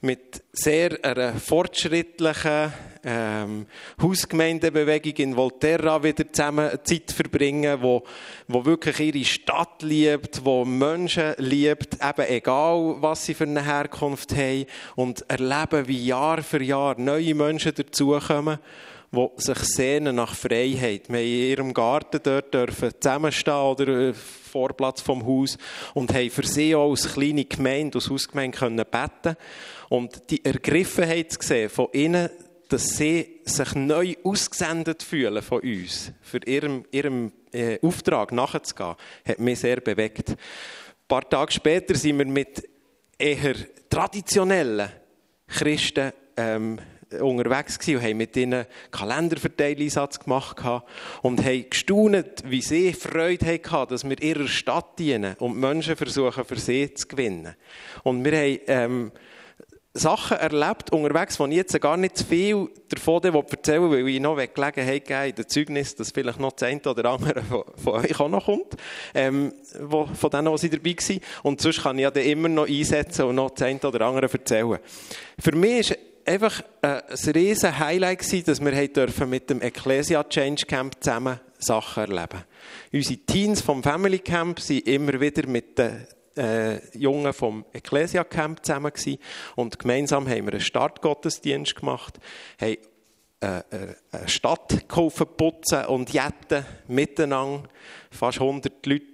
mit 0.00 0.40
sehr 0.52 0.96
einer 1.02 1.34
fortschrittlichen 1.34 2.72
ähm, 3.02 3.66
Hausgemeindebewegung 4.00 5.14
in 5.16 5.36
Volterra 5.36 6.00
wieder 6.04 6.32
zusammen 6.32 6.70
Zeit 6.84 7.10
verbringen, 7.10 7.82
wo, 7.82 8.04
wo 8.46 8.64
wirklich 8.64 9.00
ihre 9.00 9.24
Stadt 9.24 9.82
liebt, 9.82 10.44
wo 10.44 10.64
Menschen 10.64 11.34
liebt, 11.38 11.94
eben 11.94 12.28
egal, 12.28 12.94
was 13.00 13.26
sie 13.26 13.34
für 13.34 13.42
eine 13.42 13.64
Herkunft 13.64 14.36
haben 14.36 14.66
und 14.94 15.28
erleben, 15.28 15.88
wie 15.88 16.06
Jahr 16.06 16.44
für 16.44 16.62
Jahr 16.62 16.94
neue 16.96 17.34
Menschen 17.34 17.74
dazukommen 17.74 18.60
die 19.12 19.28
sich 19.36 19.58
sehnen 19.58 20.16
nach 20.16 20.34
Freiheit. 20.34 21.08
Wir 21.08 21.18
haben 21.18 21.26
in 21.26 21.50
ihrem 21.50 21.74
Garten 21.74 22.20
dort 22.22 22.54
dürfen 22.54 22.92
zusammenstehen 23.00 23.54
oder 23.54 23.88
äh, 23.88 24.14
Vorplatz 24.14 25.00
vom 25.00 25.26
Haus 25.26 25.58
und 25.94 26.14
haben 26.14 26.30
für 26.30 26.46
sie 26.46 26.74
auch 26.74 26.90
als 26.90 27.12
kleine 27.12 27.44
Gemeinde, 27.44 27.98
als 27.98 28.08
Hausgemeinde 28.08 28.58
können 28.58 28.84
beten 28.90 29.36
und 29.88 30.30
die 30.30 30.44
Ergriffenheit 30.44 31.38
gesehen 31.38 31.70
von 31.70 31.88
ihnen, 31.92 32.30
dass 32.68 32.96
sie 32.96 33.40
sich 33.44 33.74
neu 33.74 34.14
ausgesendet 34.22 35.02
fühlen 35.02 35.42
von 35.42 35.60
uns, 35.60 36.12
für 36.22 36.38
ihrem, 36.46 36.84
ihrem 36.92 37.32
äh, 37.52 37.78
Auftrag 37.82 38.30
nachzugehen, 38.30 38.94
hat 39.26 39.38
mich 39.40 39.58
sehr 39.58 39.80
bewegt. 39.80 40.30
Ein 40.30 40.36
paar 41.08 41.28
Tage 41.28 41.50
später 41.50 41.96
sind 41.96 42.18
wir 42.18 42.26
mit 42.26 42.68
eher 43.18 43.56
traditionellen 43.88 44.88
Christen 45.48 46.12
ähm, 46.36 46.78
unterwegs 47.18 47.78
und 47.88 48.02
haben 48.02 48.16
mit 48.16 48.36
ihnen 48.36 48.66
Kalenderverteileinsatz 48.90 50.20
gemacht 50.20 50.58
und 51.22 51.44
haben 51.44 51.70
gestaunt, 51.70 52.44
wie 52.44 52.62
sie 52.62 52.92
Freude 52.92 53.46
hatten, 53.46 53.90
dass 53.90 54.08
wir 54.08 54.20
ihrer 54.22 54.46
Stadt 54.46 54.98
dienen 54.98 55.34
und 55.38 55.58
Menschen 55.58 55.96
versuchen, 55.96 56.44
für 56.44 56.58
sie 56.58 56.92
zu 56.94 57.08
gewinnen. 57.08 57.54
Und 58.04 58.24
wir 58.24 58.32
haben 58.32 58.58
ähm, 58.66 59.12
Sachen 59.92 60.36
erlebt 60.36 60.92
unterwegs, 60.92 61.40
ich 61.40 61.56
jetzt 61.56 61.80
gar 61.80 61.96
nicht 61.96 62.16
zu 62.16 62.24
viel 62.24 62.68
davon 62.88 63.24
erzählen 63.24 63.90
weil 63.90 64.06
ich 64.06 64.20
noch 64.20 64.36
Gelegenheit 64.36 65.04
geben 65.04 65.30
in 65.30 65.34
den 65.34 65.48
Zeugnis, 65.48 65.96
dass 65.96 66.12
vielleicht 66.12 66.38
noch 66.38 66.52
das 66.52 66.68
eine 66.68 66.80
oder 66.82 67.10
andere 67.10 67.42
von, 67.42 67.64
von 67.74 67.94
euch 67.94 68.20
auch 68.20 68.28
noch 68.28 68.44
kommt, 68.44 68.76
ähm, 69.14 69.52
wo, 69.80 70.06
von 70.06 70.30
denen, 70.30 70.56
die 70.56 70.70
dabei 70.70 70.96
waren. 70.96 71.20
Und 71.42 71.60
sonst 71.60 71.82
kann 71.82 71.98
ich 71.98 72.02
ja 72.04 72.10
dann 72.12 72.22
immer 72.22 72.48
noch 72.48 72.68
einsetzen 72.68 73.24
und 73.24 73.34
noch 73.34 73.50
das 73.50 73.62
eine 73.62 73.80
oder 73.80 74.06
andere 74.06 74.30
erzählen. 74.32 74.78
Für 75.40 75.56
mich 75.56 75.90
ist 75.90 75.98
einfach 76.30 76.62
äh, 76.82 77.02
ein 77.08 77.32
riesen 77.32 77.78
Highlight 77.78 78.20
gewesen, 78.20 78.44
dass 78.46 78.60
wir 78.60 78.88
dürfen 78.88 79.28
mit 79.28 79.50
dem 79.50 79.60
Ecclesia 79.60 80.22
Change 80.24 80.64
Camp 80.66 80.94
zusammen 81.00 81.40
Sachen 81.58 82.04
erleben. 82.04 82.44
Unsere 82.92 83.18
Teens 83.18 83.60
vom 83.60 83.82
Family 83.82 84.20
Camp 84.20 84.60
sind 84.60 84.86
immer 84.86 85.20
wieder 85.20 85.46
mit 85.48 85.76
den 85.78 86.06
äh, 86.36 86.78
Jungen 86.96 87.32
vom 87.32 87.64
Ecclesia 87.72 88.22
Camp 88.24 88.64
zusammen 88.64 88.92
gewesen. 88.92 89.18
und 89.56 89.78
gemeinsam 89.78 90.28
haben 90.28 90.46
wir 90.46 90.52
einen 90.52 90.60
Startgottesdienst 90.60 91.74
gemacht, 91.74 92.18
haben 92.60 92.68
äh, 92.68 92.74
äh, 92.74 92.78
eine 93.40 93.96
Stadt 94.26 94.86
geholfen 94.86 95.26
putzen 95.36 95.86
und 95.86 96.12
jetten 96.12 96.64
miteinander. 96.88 97.68
Fast 98.10 98.40
100 98.40 98.84
Leute, 98.84 99.04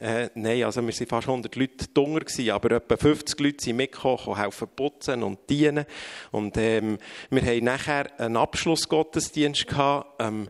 äh, 0.00 0.30
nein, 0.34 0.64
also 0.64 0.80
wir 0.80 0.92
waren 0.92 1.06
fast 1.06 1.28
100 1.28 1.54
Leute 1.54 1.86
dunger 1.94 2.22
aber 2.50 2.72
etwa 2.72 2.96
50 2.96 3.38
Leute 3.38 3.64
sind 3.64 3.76
mitgekommen, 3.76 4.36
helfen 4.36 4.68
putzen 4.74 5.22
und 5.22 5.48
dienen. 5.48 5.84
Und 6.32 6.56
ähm, 6.56 6.98
wir 7.30 7.42
haben 7.42 7.64
nachher 7.64 8.20
einen 8.20 8.36
Abschlussgottesdienst 8.36 9.68
gehabt, 9.68 10.20
am 10.20 10.48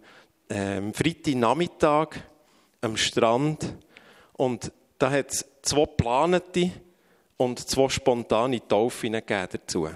ähm, 0.49 0.94
Freitagnachmittag 0.94 2.08
am 2.80 2.97
Strand 2.97 3.75
und 4.35 4.73
da 4.99 5.11
hat 5.11 5.30
es 5.30 5.44
zwei 5.62 5.85
geplante 5.85 6.70
und 7.37 7.58
zwei 7.68 7.88
spontane 7.88 8.66
Taufen 8.66 9.20
dazu. 9.26 9.88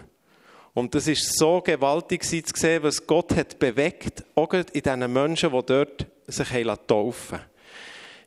Und 0.75 0.95
das 0.95 1.07
ist 1.07 1.39
so 1.39 1.61
gewaltig 1.61 2.25
zu 2.25 2.43
sehen, 2.55 2.83
was 2.83 3.07
Gott 3.07 3.35
hat 3.37 3.59
bewegt, 3.59 4.25
auch 4.35 4.53
in 4.53 4.65
diesen 4.73 5.13
Menschen, 5.13 5.53
die 5.53 5.63
dort 5.67 6.07
sich 6.27 6.49
taufen 6.87 7.41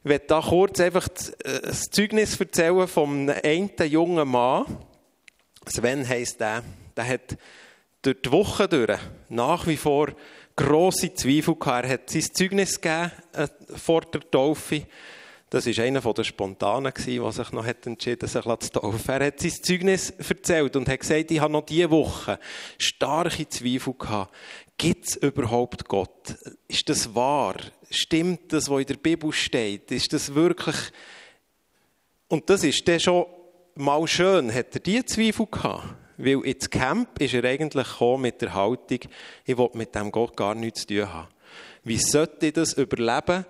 Ich 0.04 0.10
werde 0.10 0.26
da 0.28 0.42
kurz 0.42 0.80
einfach 0.80 1.08
äh, 1.44 1.62
das 1.64 1.90
Zeugnis 1.90 2.40
erzählen 2.40 2.88
von 2.88 3.30
einem 3.30 3.70
jungen 3.86 4.28
Mann. 4.28 4.66
Sven 5.66 6.08
heisst 6.08 6.40
der. 6.40 6.64
Der 6.96 7.08
hat 7.08 7.38
durch 8.04 8.22
die 8.24 8.32
Woche 8.32 8.68
durch 8.68 9.00
nach 9.30 9.66
wie 9.66 9.78
vor 9.78 10.10
grosse 10.56 11.14
Zweifel 11.16 11.56
gehabt. 11.56 11.86
Er 11.86 11.94
hat 11.94 12.10
sein 12.12 12.22
Zeugnis 12.32 12.80
gegeben 12.80 13.12
äh, 13.34 13.48
vor 13.76 14.02
der 14.02 14.22
Taufe. 14.30 14.86
Das 15.56 15.66
war 15.68 15.86
einer 15.86 16.02
der 16.02 16.24
Spontanen, 16.26 16.92
der 16.94 17.32
sich 17.32 17.52
noch 17.54 17.66
entschieden 17.66 18.28
hat, 18.28 18.62
sich 18.62 18.70
zu 18.72 18.72
taufen. 18.74 19.10
Er 19.10 19.28
hat 19.28 19.40
sein 19.40 19.52
Zeugnis 19.52 20.10
erzählt 20.10 20.76
und 20.76 20.90
hat 20.90 21.00
gesagt, 21.00 21.32
ich 21.32 21.40
habe 21.40 21.54
noch 21.54 21.66
diese 21.66 21.90
Woche 21.90 22.40
starke 22.78 23.48
Zweifel 23.48 23.94
gehabt. 23.94 24.36
Gibt 24.78 25.06
es 25.06 25.16
überhaupt 25.16 25.88
Gott? 25.88 26.36
Ist 26.68 26.90
das 26.90 27.16
wahr? 27.16 27.56
Stimmt 27.90 28.52
das, 28.52 28.70
was 28.70 28.82
in 28.82 28.88
der 28.88 28.96
Bibel 28.96 29.32
steht? 29.32 29.92
Ist 29.92 30.12
das 30.12 30.36
wirklich... 30.36 30.76
Und 32.28 32.50
das 32.50 32.66
ist 32.66 32.86
dann 32.86 33.00
schon 33.00 33.26
mal 33.76 34.06
schön, 34.10 34.54
hat 34.54 34.74
er 34.74 34.82
diese 34.82 35.06
Zweifel 35.06 35.46
gehabt. 35.50 35.96
Weil 36.18 36.42
ins 36.44 36.70
Camp 36.70 37.22
ist 37.22 37.34
er 37.34 37.46
eigentlich 37.46 38.02
mit 38.18 38.42
der 38.42 38.54
Haltung, 38.54 39.00
ich 39.46 39.58
will 39.58 39.70
mit 39.72 39.96
dem 39.96 40.12
Gott 40.12 40.36
gar 40.36 40.54
nichts 40.54 40.82
zu 40.82 40.88
tun 40.88 41.14
haben. 41.14 41.30
Wie 41.86 41.98
sollte 41.98 42.48
ich 42.48 42.54
das 42.54 42.74
überleben? 42.74 43.46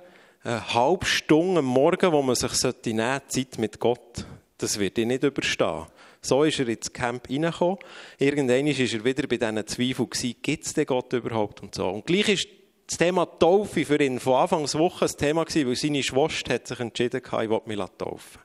Eine 0.45 0.73
halbe 0.75 1.05
Stunde 1.05 1.59
am 1.59 1.65
Morgen, 1.65 2.11
wo 2.11 2.21
man 2.21 2.35
sich 2.35 2.63
nehmen 2.85 3.21
Zeit 3.27 3.57
mit 3.57 3.79
Gott. 3.79 4.25
Das 4.59 4.79
wird 4.79 4.97
ich 4.97 5.07
nicht 5.07 5.23
überstehen. 5.23 5.87
So 6.21 6.43
ist 6.43 6.59
er 6.59 6.67
ins 6.67 6.93
Camp 6.93 7.27
reingekommen. 7.29 7.79
Irgendwann 8.19 8.67
war 8.67 8.79
er 8.79 9.05
wieder 9.05 9.27
bei 9.27 9.37
diesen 9.37 9.67
Zweifeln 9.67 10.35
gibt 10.41 10.65
es 10.65 10.73
den 10.73 10.85
Gott 10.85 11.11
überhaupt 11.13 11.61
und 11.61 11.73
so. 11.73 11.87
Und 11.87 12.05
gleich 12.05 12.29
ist 12.29 12.47
das 12.85 12.97
Thema 12.97 13.25
Taufe 13.25 13.85
für 13.85 13.99
ihn 13.99 14.19
von 14.19 14.35
Anfangs 14.35 14.75
Woche 14.75 15.05
ein 15.05 15.17
Thema 15.17 15.43
gewesen, 15.45 15.67
weil 15.67 15.75
seine 15.75 16.03
Schwester 16.03 16.53
hat 16.53 16.67
sich 16.67 16.79
entschieden, 16.79 17.21
ich 17.25 17.31
will 17.31 17.61
mich 17.65 17.79
taufen. 17.97 18.39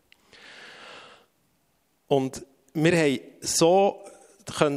Und 2.08 2.44
wir 2.72 2.96
haben 2.96 3.20
so 3.40 4.02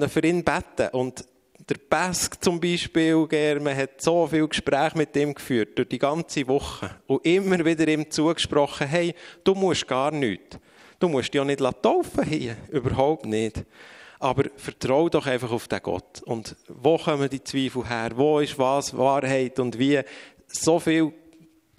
für 0.10 0.25
ihn 0.25 0.44
beten 0.44 0.89
und 0.92 1.25
der 1.70 1.75
Pesk 1.77 2.43
zum 2.43 2.60
Beispiel, 2.60 3.60
man 3.60 3.75
hat 3.75 4.01
so 4.01 4.27
viele 4.27 4.48
Gespräche 4.48 4.98
mit 4.98 5.15
ihm 5.15 5.34
geführt, 5.34 5.77
durch 5.77 5.89
die 5.89 6.00
ganze 6.00 6.48
Woche. 6.48 6.89
Und 7.08 7.25
immer 7.25 7.63
wieder 7.63 7.88
ihm 7.88 8.10
zugesprochen, 8.10 8.88
hey, 8.88 9.13
du 9.43 9.55
musst 9.55 9.88
gar 9.88 10.12
nichts. 10.12 10.58
Du 11.00 11.10
musst 11.10 11.34
dich 11.34 11.39
ja 11.39 11.46
nicht 11.46 11.62
taufen 11.82 12.24
hier. 12.24 12.58
Überhaupt 12.70 13.25
nicht. 13.25 13.63
Aber 14.20 14.46
vertraue 14.55 15.10
doch 15.10 15.25
einfach 15.25 15.51
auf 15.51 15.67
den 15.67 15.82
Gott. 15.82 16.22
Und 16.24 16.55
wo 16.67 16.98
kommen 16.98 17.29
die 17.29 17.43
Zweifel 17.43 17.88
her? 17.88 18.12
Wo 18.15 18.39
ist 18.39 18.58
was 18.58 18.98
Wahrheit 18.98 19.60
und 19.60 19.77
wie? 19.77 20.01
So 20.48 20.79
viel 20.79 21.12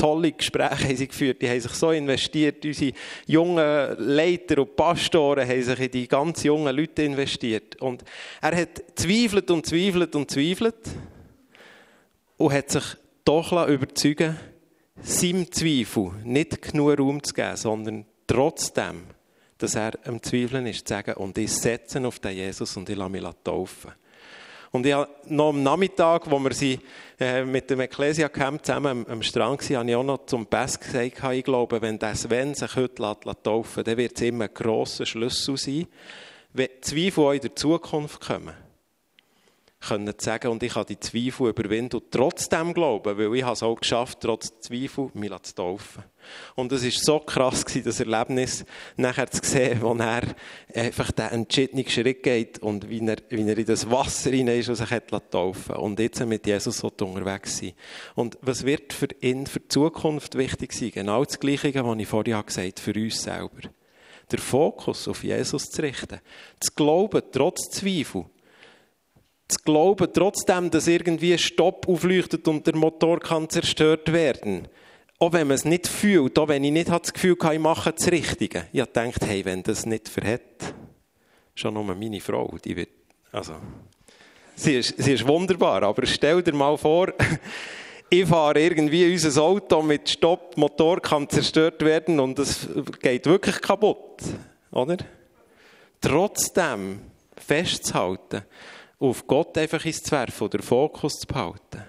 tolle 0.04 0.32
Gespräche 0.32 0.84
haben 0.84 0.96
sie 0.96 1.08
geführt, 1.08 1.40
die 1.40 1.48
haben 1.48 1.60
sich 1.60 1.72
so 1.72 1.90
investiert. 1.90 2.62
Unsere 2.62 2.92
jungen 3.26 3.96
Leiter 3.98 4.58
und 4.58 4.76
Pastoren 4.76 5.48
haben 5.48 5.62
sich 5.62 5.80
in 5.80 5.90
die 5.90 6.06
ganz 6.06 6.42
jungen 6.42 6.76
Leute 6.76 7.04
investiert. 7.04 7.80
Und 7.80 8.04
er 8.42 8.54
hat 8.54 8.82
zweifelt 8.96 9.50
und 9.50 9.64
zweifelt 9.64 10.14
und 10.14 10.30
zweifelt 10.30 10.76
und 12.36 12.52
hat 12.52 12.70
sich 12.70 12.84
doch 13.24 13.66
überzeugen 13.66 14.36
seinem 15.02 15.50
Zweifel 15.50 16.12
nicht 16.22 16.60
genug 16.60 16.98
Raum 16.98 17.22
zu 17.22 17.32
geben, 17.32 17.56
sondern 17.56 18.04
trotzdem, 18.26 19.04
dass 19.56 19.74
er 19.74 19.92
am 20.04 20.22
Zweifeln 20.22 20.66
ist, 20.66 20.86
zu 20.86 20.94
sagen, 20.94 21.14
und 21.14 21.38
ich 21.38 21.50
setze 21.50 22.06
auf 22.06 22.18
den 22.18 22.36
Jesus 22.36 22.76
und 22.76 22.90
ich 22.90 22.96
lasse 22.96 23.10
mich 23.10 23.24
taufen. 23.42 23.92
Und 24.74 24.84
ich 24.86 24.92
habe 24.92 25.08
noch 25.26 25.50
am 25.50 25.62
Nachmittag, 25.62 26.28
wo 26.28 26.36
wir 26.40 26.52
sie, 26.52 26.80
äh, 27.20 27.44
mit 27.44 27.70
dem 27.70 27.78
Ecclesia 27.78 28.28
Camp 28.28 28.66
zusammen 28.66 29.06
am, 29.08 29.22
Strand 29.22 29.70
waren, 29.70 29.76
habe 29.78 29.90
ich 29.90 29.94
auch 29.94 30.02
noch 30.02 30.26
zum 30.26 30.46
Best 30.46 30.80
gesagt, 30.80 31.22
ich 31.32 31.44
glaube, 31.44 31.80
wenn 31.80 31.96
der 31.96 32.16
Sven 32.16 32.54
sich 32.56 32.74
heute 32.74 33.00
lässt, 33.00 33.24
lässt 33.24 33.44
taufen 33.44 33.84
dann 33.84 33.96
wird 33.96 34.16
es 34.16 34.22
immer 34.22 34.46
ein 34.46 34.50
grosser 34.52 35.06
Schlüssel 35.06 35.56
sein, 35.56 35.86
wenn 36.54 36.70
Zweifel 36.80 37.22
auch 37.22 37.30
in 37.30 37.40
der 37.42 37.54
Zukunft 37.54 38.20
kommen 38.20 38.63
können 39.88 40.12
sagen, 40.18 40.48
und 40.48 40.62
ich 40.62 40.74
habe 40.74 40.86
die 40.86 41.00
Zweifel 41.00 41.48
überwinden 41.48 41.96
und 41.96 42.10
trotzdem 42.10 42.74
glauben, 42.74 43.16
weil 43.16 43.34
ich 43.34 43.46
es 43.46 43.62
auch 43.62 43.78
geschafft, 43.78 44.18
trotz 44.20 44.58
Zweifel, 44.60 45.10
mich 45.14 45.32
zu 45.42 45.54
taufen. 45.54 46.04
Und 46.54 46.72
es 46.72 46.84
war 46.84 46.90
so 46.90 47.18
krass, 47.20 47.64
das 47.64 48.00
Erlebnis, 48.00 48.64
nachher 48.96 49.30
zu 49.30 49.40
sehen, 49.42 49.82
wo 49.82 49.94
er 49.94 50.22
einfach 50.74 51.12
den 51.12 51.26
entschiedenen 51.26 51.88
Schritt 51.88 52.22
geht 52.22 52.58
und 52.60 52.88
wie 52.88 53.06
er, 53.06 53.16
wie 53.28 53.48
er 53.48 53.58
in 53.58 53.66
das 53.66 53.90
Wasser 53.90 54.30
hinein 54.30 54.60
ist 54.60 54.68
und 54.68 54.76
sich 54.76 54.90
hat 54.90 55.10
taufen 55.30 55.76
Und 55.76 55.98
jetzt 56.00 56.24
mit 56.24 56.46
Jesus 56.46 56.78
so 56.78 56.88
unterwegs 56.88 57.58
sein. 57.58 57.72
Und 58.14 58.38
was 58.40 58.64
wird 58.64 58.92
für 58.92 59.08
ihn 59.20 59.46
für 59.46 59.60
die 59.60 59.68
Zukunft 59.68 60.36
wichtig 60.36 60.72
sein? 60.72 60.92
Genau 60.92 61.24
das 61.24 61.38
Gleiche, 61.38 61.74
was 61.74 61.98
ich 61.98 62.08
vorhin 62.08 62.42
gesagt 62.46 62.80
habe, 62.80 62.92
für 62.92 62.98
uns 62.98 63.22
selber. 63.22 63.68
Der 64.30 64.38
Fokus 64.38 65.06
auf 65.06 65.22
Jesus 65.22 65.70
zu 65.70 65.82
richten. 65.82 66.20
Zu 66.58 66.72
glauben, 66.74 67.22
trotz 67.30 67.68
Zweifel 67.70 68.24
zu 69.48 69.58
glauben, 69.64 70.08
trotzdem, 70.12 70.70
dass 70.70 70.86
irgendwie 70.86 71.32
ein 71.32 71.38
Stopp 71.38 71.88
aufleuchtet 71.88 72.48
und 72.48 72.66
der 72.66 72.76
Motor 72.76 73.20
kann 73.20 73.48
zerstört 73.48 74.12
werden. 74.12 74.68
Auch 75.18 75.32
wenn 75.32 75.46
man 75.46 75.54
es 75.54 75.64
nicht 75.64 75.86
fühlt, 75.86 76.38
auch 76.38 76.48
wenn 76.48 76.64
ich 76.64 76.72
nicht 76.72 76.88
das 76.88 77.12
Gefühl 77.12 77.36
habe, 77.42 77.54
ich 77.54 77.60
mache 77.60 77.92
das 77.92 78.10
Richtige. 78.10 78.66
Ich 78.72 78.80
gedacht, 78.80 79.24
hey, 79.26 79.44
wenn 79.44 79.62
das 79.62 79.86
nicht 79.86 80.08
verhält, 80.08 80.74
schon 81.54 81.74
nur 81.74 81.84
meine 81.84 82.20
Frau, 82.20 82.56
die 82.62 82.76
wird, 82.76 82.90
also, 83.32 83.54
sie 84.56 84.78
ist, 84.78 84.94
sie 84.96 85.12
ist 85.12 85.26
wunderbar, 85.26 85.82
aber 85.82 86.06
stell 86.06 86.42
dir 86.42 86.52
mal 86.52 86.76
vor, 86.76 87.12
ich 88.10 88.26
fahre 88.26 88.60
irgendwie 88.60 89.12
unser 89.12 89.42
Auto 89.42 89.82
mit 89.82 90.08
Stopp, 90.08 90.56
Motor 90.56 91.00
kann 91.00 91.28
zerstört 91.28 91.82
werden 91.84 92.18
und 92.18 92.38
es 92.38 92.68
geht 93.00 93.26
wirklich 93.26 93.60
kaputt, 93.60 94.22
oder? 94.72 94.96
Trotzdem 96.00 97.00
festzuhalten, 97.36 98.42
auf 98.98 99.26
Gott 99.26 99.56
einfach 99.58 99.84
ins 99.84 100.10
werfen 100.10 100.44
oder 100.44 100.62
Fokus 100.62 101.14
zu 101.14 101.26
behalten. 101.26 101.82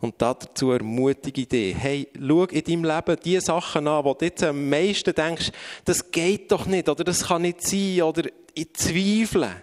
Und 0.00 0.20
dazu 0.20 0.70
eine 0.70 0.84
mutige 0.84 1.40
Idee. 1.40 1.74
Hey, 1.74 2.08
schau 2.14 2.44
in 2.44 2.64
deinem 2.64 2.84
Leben 2.84 3.16
die 3.24 3.40
Sachen 3.40 3.88
an, 3.88 4.04
wo 4.04 4.12
du 4.12 4.26
jetzt 4.26 4.42
am 4.42 4.68
meisten 4.68 5.14
denkst, 5.14 5.50
das 5.84 6.10
geht 6.10 6.52
doch 6.52 6.66
nicht, 6.66 6.88
oder 6.88 7.04
das 7.04 7.26
kann 7.26 7.42
nicht 7.42 7.62
sein, 7.62 8.02
oder 8.02 8.28
ich 8.54 8.74
zweifle. 8.74 9.62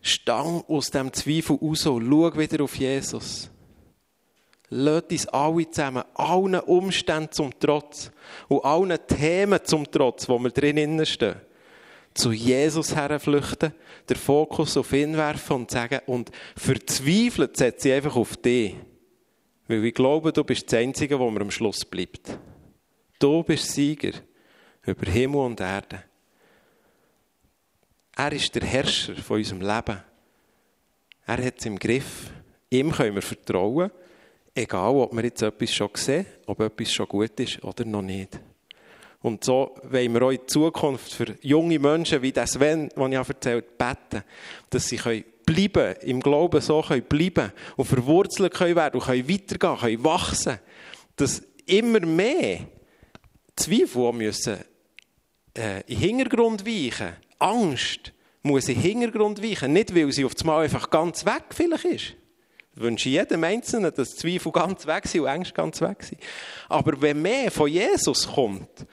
Stang 0.00 0.62
aus 0.68 0.90
dem 0.90 1.12
Zweifel 1.12 1.56
raus, 1.56 1.80
schau 1.82 2.36
wieder 2.36 2.62
auf 2.62 2.76
Jesus. 2.76 3.50
Lasst 4.68 5.10
uns 5.10 5.26
alle 5.28 5.70
zusammen, 5.70 6.04
allen 6.14 6.60
Umständen 6.60 7.32
zum 7.32 7.58
Trotz 7.58 8.10
und 8.48 8.64
allen 8.64 8.98
Themen 9.06 9.60
zum 9.64 9.90
Trotz, 9.90 10.28
wo 10.28 10.38
wir 10.38 10.50
drinnen 10.50 11.04
stehen, 11.06 11.36
zu 12.14 12.30
Jesus 12.30 12.94
herflüchten, 12.94 13.74
den 14.08 14.16
Fokus 14.16 14.76
auf 14.76 14.92
ihn 14.92 15.16
werfen 15.16 15.56
und 15.56 15.70
sagen, 15.70 16.00
und 16.06 16.30
verzweifelt 16.56 17.56
setze 17.56 17.88
ich 17.88 17.94
einfach 17.94 18.16
auf 18.16 18.36
dich. 18.36 18.76
Weil 19.66 19.84
ich 19.84 19.94
glaube, 19.94 20.32
du 20.32 20.44
bist 20.44 20.72
das 20.72 20.78
Einzige, 20.78 21.18
wo 21.18 21.30
mir 21.30 21.40
am 21.40 21.50
Schluss 21.50 21.84
bleibt. 21.84 22.38
Du 23.18 23.42
bist 23.42 23.72
Sieger 23.72 24.12
über 24.86 25.10
Himmel 25.10 25.40
und 25.40 25.60
Erde. 25.60 26.04
Er 28.16 28.32
ist 28.32 28.54
der 28.54 28.62
Herrscher 28.62 29.16
von 29.16 29.38
unserem 29.38 29.60
Leben. 29.60 30.00
Er 31.26 31.44
hat 31.44 31.58
es 31.58 31.66
im 31.66 31.78
Griff. 31.78 32.30
Ihm 32.70 32.92
können 32.92 33.14
wir 33.14 33.22
vertrauen, 33.22 33.90
egal 34.54 34.94
ob 34.94 35.12
wir 35.14 35.24
jetzt 35.24 35.42
etwas 35.42 35.74
schon 35.74 35.90
sehen, 35.94 36.26
ob 36.46 36.60
etwas 36.60 36.92
schon 36.92 37.08
gut 37.08 37.38
ist 37.40 37.62
oder 37.64 37.84
noch 37.84 38.02
nicht. 38.02 38.38
Und 39.24 39.42
so 39.42 39.74
wollen 39.84 40.12
wir 40.12 40.22
auch 40.22 40.30
in 40.32 40.46
Zukunft 40.46 41.14
für 41.14 41.34
junge 41.40 41.78
Menschen 41.78 42.20
wie 42.20 42.30
das 42.30 42.52
Sven, 42.52 42.90
den 42.90 43.12
ich 43.12 43.16
erzählt 43.18 43.64
habe, 43.80 43.96
beten, 43.96 44.24
dass 44.68 44.86
sie 44.86 44.98
können 44.98 45.24
im 46.02 46.20
Glauben 46.20 46.60
so 46.60 46.82
können 46.82 47.04
bleiben 47.04 47.50
und 47.76 47.86
verwurzelt 47.86 48.52
können 48.52 48.76
werden 48.76 49.00
und 49.00 49.06
können 49.06 49.26
weitergehen, 49.26 49.78
können 49.78 50.04
wachsen. 50.04 50.58
Dass 51.16 51.42
immer 51.64 52.00
mehr 52.00 52.66
Zweifel 53.56 54.12
müssen 54.12 54.58
äh, 55.56 55.80
in 55.86 55.86
den 55.86 55.98
Hintergrund 56.00 56.66
weichen. 56.66 57.14
Angst 57.38 58.12
muss 58.42 58.68
in 58.68 58.74
den 58.74 58.82
Hintergrund 58.82 59.42
weichen. 59.42 59.72
Nicht, 59.72 59.94
weil 59.94 60.12
sie 60.12 60.26
auf 60.26 60.32
einmal 60.38 60.64
einfach 60.64 60.90
ganz 60.90 61.24
weg 61.24 61.44
vielleicht 61.48 61.86
ist. 61.86 62.14
Ich 62.76 62.82
wünsche 62.82 63.08
jedem 63.08 63.44
Einzelnen, 63.44 63.94
dass 63.94 64.16
Zweifel 64.16 64.50
ganz 64.50 64.84
weg 64.86 65.06
sind 65.06 65.20
und 65.20 65.28
Ängste 65.28 65.54
ganz 65.54 65.80
weg 65.80 66.02
sind. 66.02 66.20
Aber 66.68 67.00
wenn 67.00 67.22
mehr 67.22 67.52
von 67.52 67.68
Jesus 67.68 68.26
kommt, 68.26 68.84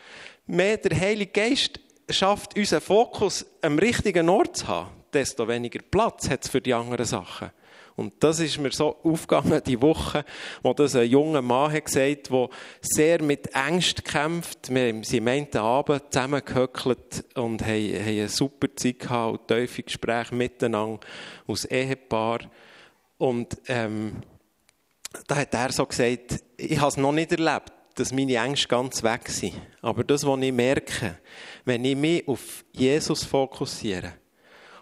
mehr 0.52 0.78
der 0.78 1.00
Heilige 1.00 1.32
Geist 1.32 1.80
schafft, 2.10 2.58
unseren 2.58 2.82
Fokus 2.82 3.46
am 3.62 3.80
richtigen 3.80 4.30
Ort 4.30 4.58
zu 4.58 4.68
haben, 4.68 4.90
desto 5.14 5.48
weniger 5.48 5.80
Platz 5.82 6.30
hat 6.30 6.44
es 6.44 6.50
für 6.50 6.62
die 6.62 6.74
anderen 6.74 7.06
Sachen. 7.06 7.52
Und 7.96 8.14
das 8.24 8.40
ist 8.40 8.58
mir 8.58 8.72
so 8.72 8.98
aufgegangen, 9.04 9.62
die 9.66 9.82
Woche, 9.82 10.26
wo 10.64 10.74
das 10.74 10.96
ein 10.96 11.10
junger 11.10 11.42
Mann 11.42 11.72
hat 11.72 11.86
gesagt, 11.86 12.32
der 12.32 12.50
sehr 12.82 13.22
mit 13.22 13.56
Angst 13.56 14.04
kämpft. 14.06 14.74
Wir 14.74 15.04
sind 15.04 15.56
am 15.56 15.66
Abend 15.66 16.04
zusammengehöckelt 16.10 17.26
und 17.36 17.62
haben, 17.62 17.94
haben 17.94 18.08
eine 18.08 18.30
super 18.30 18.68
Zeit 18.76 19.00
gehabt 19.00 19.32
und 19.32 19.48
tiefe 19.48 19.84
Gespräche 19.84 20.34
miteinander 20.34 21.00
als 21.48 21.66
Ehepaar. 21.66 22.40
Und 23.18 23.58
ähm, 23.68 24.24
da 25.28 25.36
hat 25.36 25.54
er 25.54 25.72
so 25.72 25.86
gesagt, 25.86 26.44
ich 26.58 26.80
habe 26.80 26.88
es 26.88 26.98
noch 26.98 27.12
nicht 27.12 27.32
erlebt, 27.32 27.72
dass 27.96 28.12
meine 28.12 28.36
Ängste 28.36 28.68
ganz 28.68 29.04
weg 29.04 29.28
sind. 29.30 29.54
Aber 29.82 30.04
das, 30.04 30.26
was 30.26 30.40
ich 30.42 30.52
merke, 30.52 31.18
wenn 31.66 31.86
ich 31.86 31.96
mich 31.96 32.28
auf 32.28 32.64
Jesus 32.72 33.24
fokussiere 33.24 34.14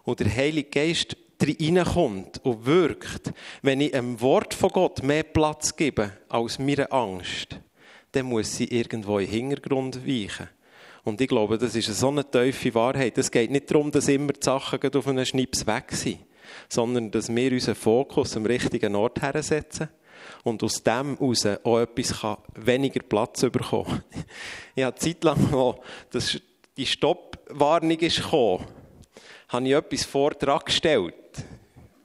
und 0.03 0.19
der 0.19 0.35
Heilige 0.35 0.69
Geist 0.69 1.17
reinkommt 1.41 2.43
und 2.43 2.65
wirkt, 2.65 3.31
wenn 3.61 3.81
ich 3.81 3.93
einem 3.93 4.19
Wort 4.21 4.53
von 4.53 4.69
Gott 4.69 5.03
mehr 5.03 5.23
Platz 5.23 5.75
gebe 5.75 6.11
als 6.27 6.59
meiner 6.59 6.91
Angst, 6.91 7.59
dann 8.11 8.25
muss 8.25 8.55
sie 8.55 8.65
irgendwo 8.65 9.19
den 9.19 9.29
Hintergrund 9.29 10.05
weichen. 10.05 10.49
Und 11.03 11.21
ich 11.21 11.27
glaube, 11.27 11.57
das 11.57 11.75
ist 11.75 11.87
so 11.87 12.09
eine 12.09 12.29
tiefe 12.29 12.73
Wahrheit. 12.73 13.17
Es 13.17 13.31
geht 13.31 13.51
nicht 13.51 13.71
darum, 13.71 13.89
dass 13.91 14.07
immer 14.07 14.33
die 14.33 14.43
Sachen 14.43 14.93
auf 14.93 15.07
einen 15.07 15.25
Schnips 15.25 15.65
weg 15.65 15.91
sind 15.91 16.19
sondern 16.67 17.11
dass 17.11 17.33
wir 17.33 17.51
unseren 17.51 17.75
Fokus 17.75 18.35
am 18.35 18.45
richtigen 18.45 18.95
Ort 18.95 19.21
hersetzen 19.21 19.89
und 20.43 20.63
aus 20.63 20.83
dem 20.83 21.17
heraus 21.17 21.45
auch 21.63 21.79
etwas 21.79 22.21
kann 22.21 22.37
weniger 22.55 23.01
Platz 23.01 23.41
bekommen 23.41 24.03
Ich 24.75 24.83
habe 24.83 24.97
zeitlang, 24.97 25.53
als 26.13 26.39
die 26.77 26.85
Stoppwarnung 26.85 27.97
kam, 27.97 28.65
habe 29.49 29.67
ich 29.67 29.73
etwas 29.73 30.05
Vortrag 30.05 30.65
gestellt. 30.65 31.13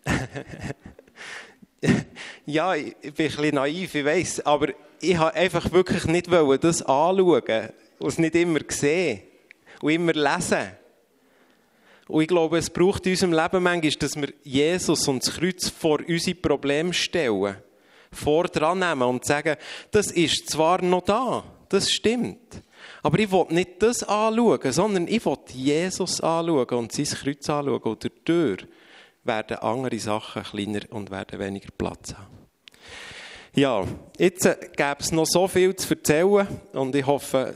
ja, 2.47 2.75
ich 2.75 2.94
bin 3.01 3.07
ein 3.07 3.12
bisschen 3.12 3.55
naiv, 3.55 3.94
ich 3.94 4.05
weiss, 4.05 4.40
aber 4.44 4.68
ich 5.01 5.16
habe 5.16 5.35
einfach 5.35 5.70
wirklich 5.73 6.05
nicht 6.07 6.31
das 6.31 6.83
anschauen 6.83 7.70
und 7.99 8.09
es 8.09 8.18
nicht 8.18 8.35
immer 8.35 8.61
sehen 8.68 9.23
und 9.81 9.92
immer 9.92 10.12
lesen. 10.12 10.73
Und 12.07 12.23
ich 12.23 12.29
glaube, 12.29 12.59
es 12.59 12.68
braucht 12.68 13.07
in 13.07 13.12
unserem 13.12 13.33
Leben 13.33 13.62
manchmal, 13.62 13.92
dass 13.92 14.16
wir 14.16 14.33
Jesus 14.42 15.09
und 15.09 15.27
das 15.27 15.35
Kreuz 15.35 15.68
vor 15.70 16.01
unsere 16.07 16.37
Probleme 16.37 16.92
stellen, 16.92 17.57
vor 18.14 18.44
dran 18.44 18.79
nehmen 18.79 19.03
und 19.03 19.24
sagen, 19.24 19.57
das 19.90 20.11
ist 20.11 20.50
zwar 20.50 20.83
noch 20.83 21.03
da, 21.03 21.44
das 21.68 21.90
stimmt, 21.90 22.62
aber 23.03 23.18
ich 23.18 23.31
will 23.31 23.46
nicht 23.50 23.83
das 23.83 24.03
anschauen, 24.03 24.72
sondern 24.72 25.09
ich 25.09 25.24
will 25.24 25.37
Jesus 25.53 26.20
anschauen 26.20 26.79
und 26.79 26.92
sein 26.92 27.07
Kreuz 27.07 27.48
anschauen. 27.50 27.83
Und 27.83 28.05
dadurch 28.05 28.66
werden 29.24 29.59
andere 29.59 29.98
Sachen 29.98 30.42
kleiner 30.42 30.81
und 30.90 31.11
werden 31.11 31.38
weniger 31.38 31.70
Platz 31.77 32.14
haben. 32.14 32.35
Ja, 33.55 33.85
jetzt 34.18 34.46
äh, 34.46 34.57
gäbe 34.74 34.96
es 34.98 35.12
noch 35.12 35.27
so 35.27 35.46
viel 35.46 35.77
zu 35.77 35.94
erzählen 35.94 36.48
und 36.72 36.94
ich 36.96 37.07
hoffe, 37.07 37.55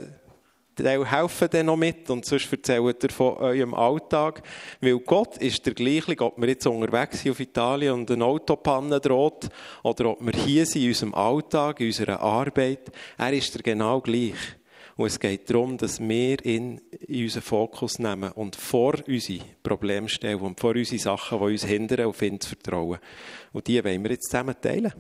Teil 0.85 1.11
helfen 1.11 1.49
dann 1.51 1.67
noch 1.67 1.77
mit 1.77 2.09
und 2.11 2.25
sonst 2.25 2.51
erzählt 2.53 3.03
ihr 3.03 3.11
von 3.11 3.37
eurem 3.37 3.75
Alltag. 3.75 4.43
Weil 4.81 4.99
Gott 5.01 5.37
ist 5.39 5.65
der 5.67 5.75
gleiche, 5.75 6.21
ob 6.21 6.39
wir 6.39 6.49
jetzt 6.49 6.67
unterwegs 6.67 7.23
sind 7.23 7.33
auf 7.33 7.41
Italien 7.41 7.93
und 7.95 8.11
eine 8.11 8.25
Autopanne 8.25 9.01
droht 9.01 9.49
oder 9.83 10.11
ob 10.11 10.25
wir 10.25 10.33
hier 10.33 10.67
sind 10.67 10.83
in 10.83 10.89
unserem 10.89 11.15
Alltag, 11.15 11.81
in 11.81 11.87
unserer 11.87 12.21
Arbeit. 12.21 12.91
Er 13.17 13.33
ist 13.33 13.55
der 13.55 13.63
genau 13.63 14.01
gleich. 14.01 14.35
Und 14.97 15.07
es 15.07 15.21
geht 15.21 15.49
darum, 15.49 15.79
dass 15.79 16.01
wir 16.01 16.45
ihn 16.45 16.81
in 17.07 17.23
unseren 17.23 17.43
Fokus 17.43 18.01
nehmen 18.01 18.33
und 18.33 18.57
vor 18.57 18.97
unsere 19.07 19.45
Probleme 19.63 20.09
stellen 20.09 20.41
und 20.41 20.59
vor 20.59 20.75
unsere 20.75 20.99
Sachen, 20.99 21.39
die 21.39 21.45
uns 21.45 21.65
hindern, 21.65 22.07
auf 22.07 22.21
ihn 22.21 22.41
zu 22.41 22.49
vertrauen. 22.49 22.99
Und 23.53 23.69
die 23.69 23.83
wollen 23.85 24.03
wir 24.03 24.11
jetzt 24.11 24.31
zusammen 24.31 24.57
teilen. 24.61 24.93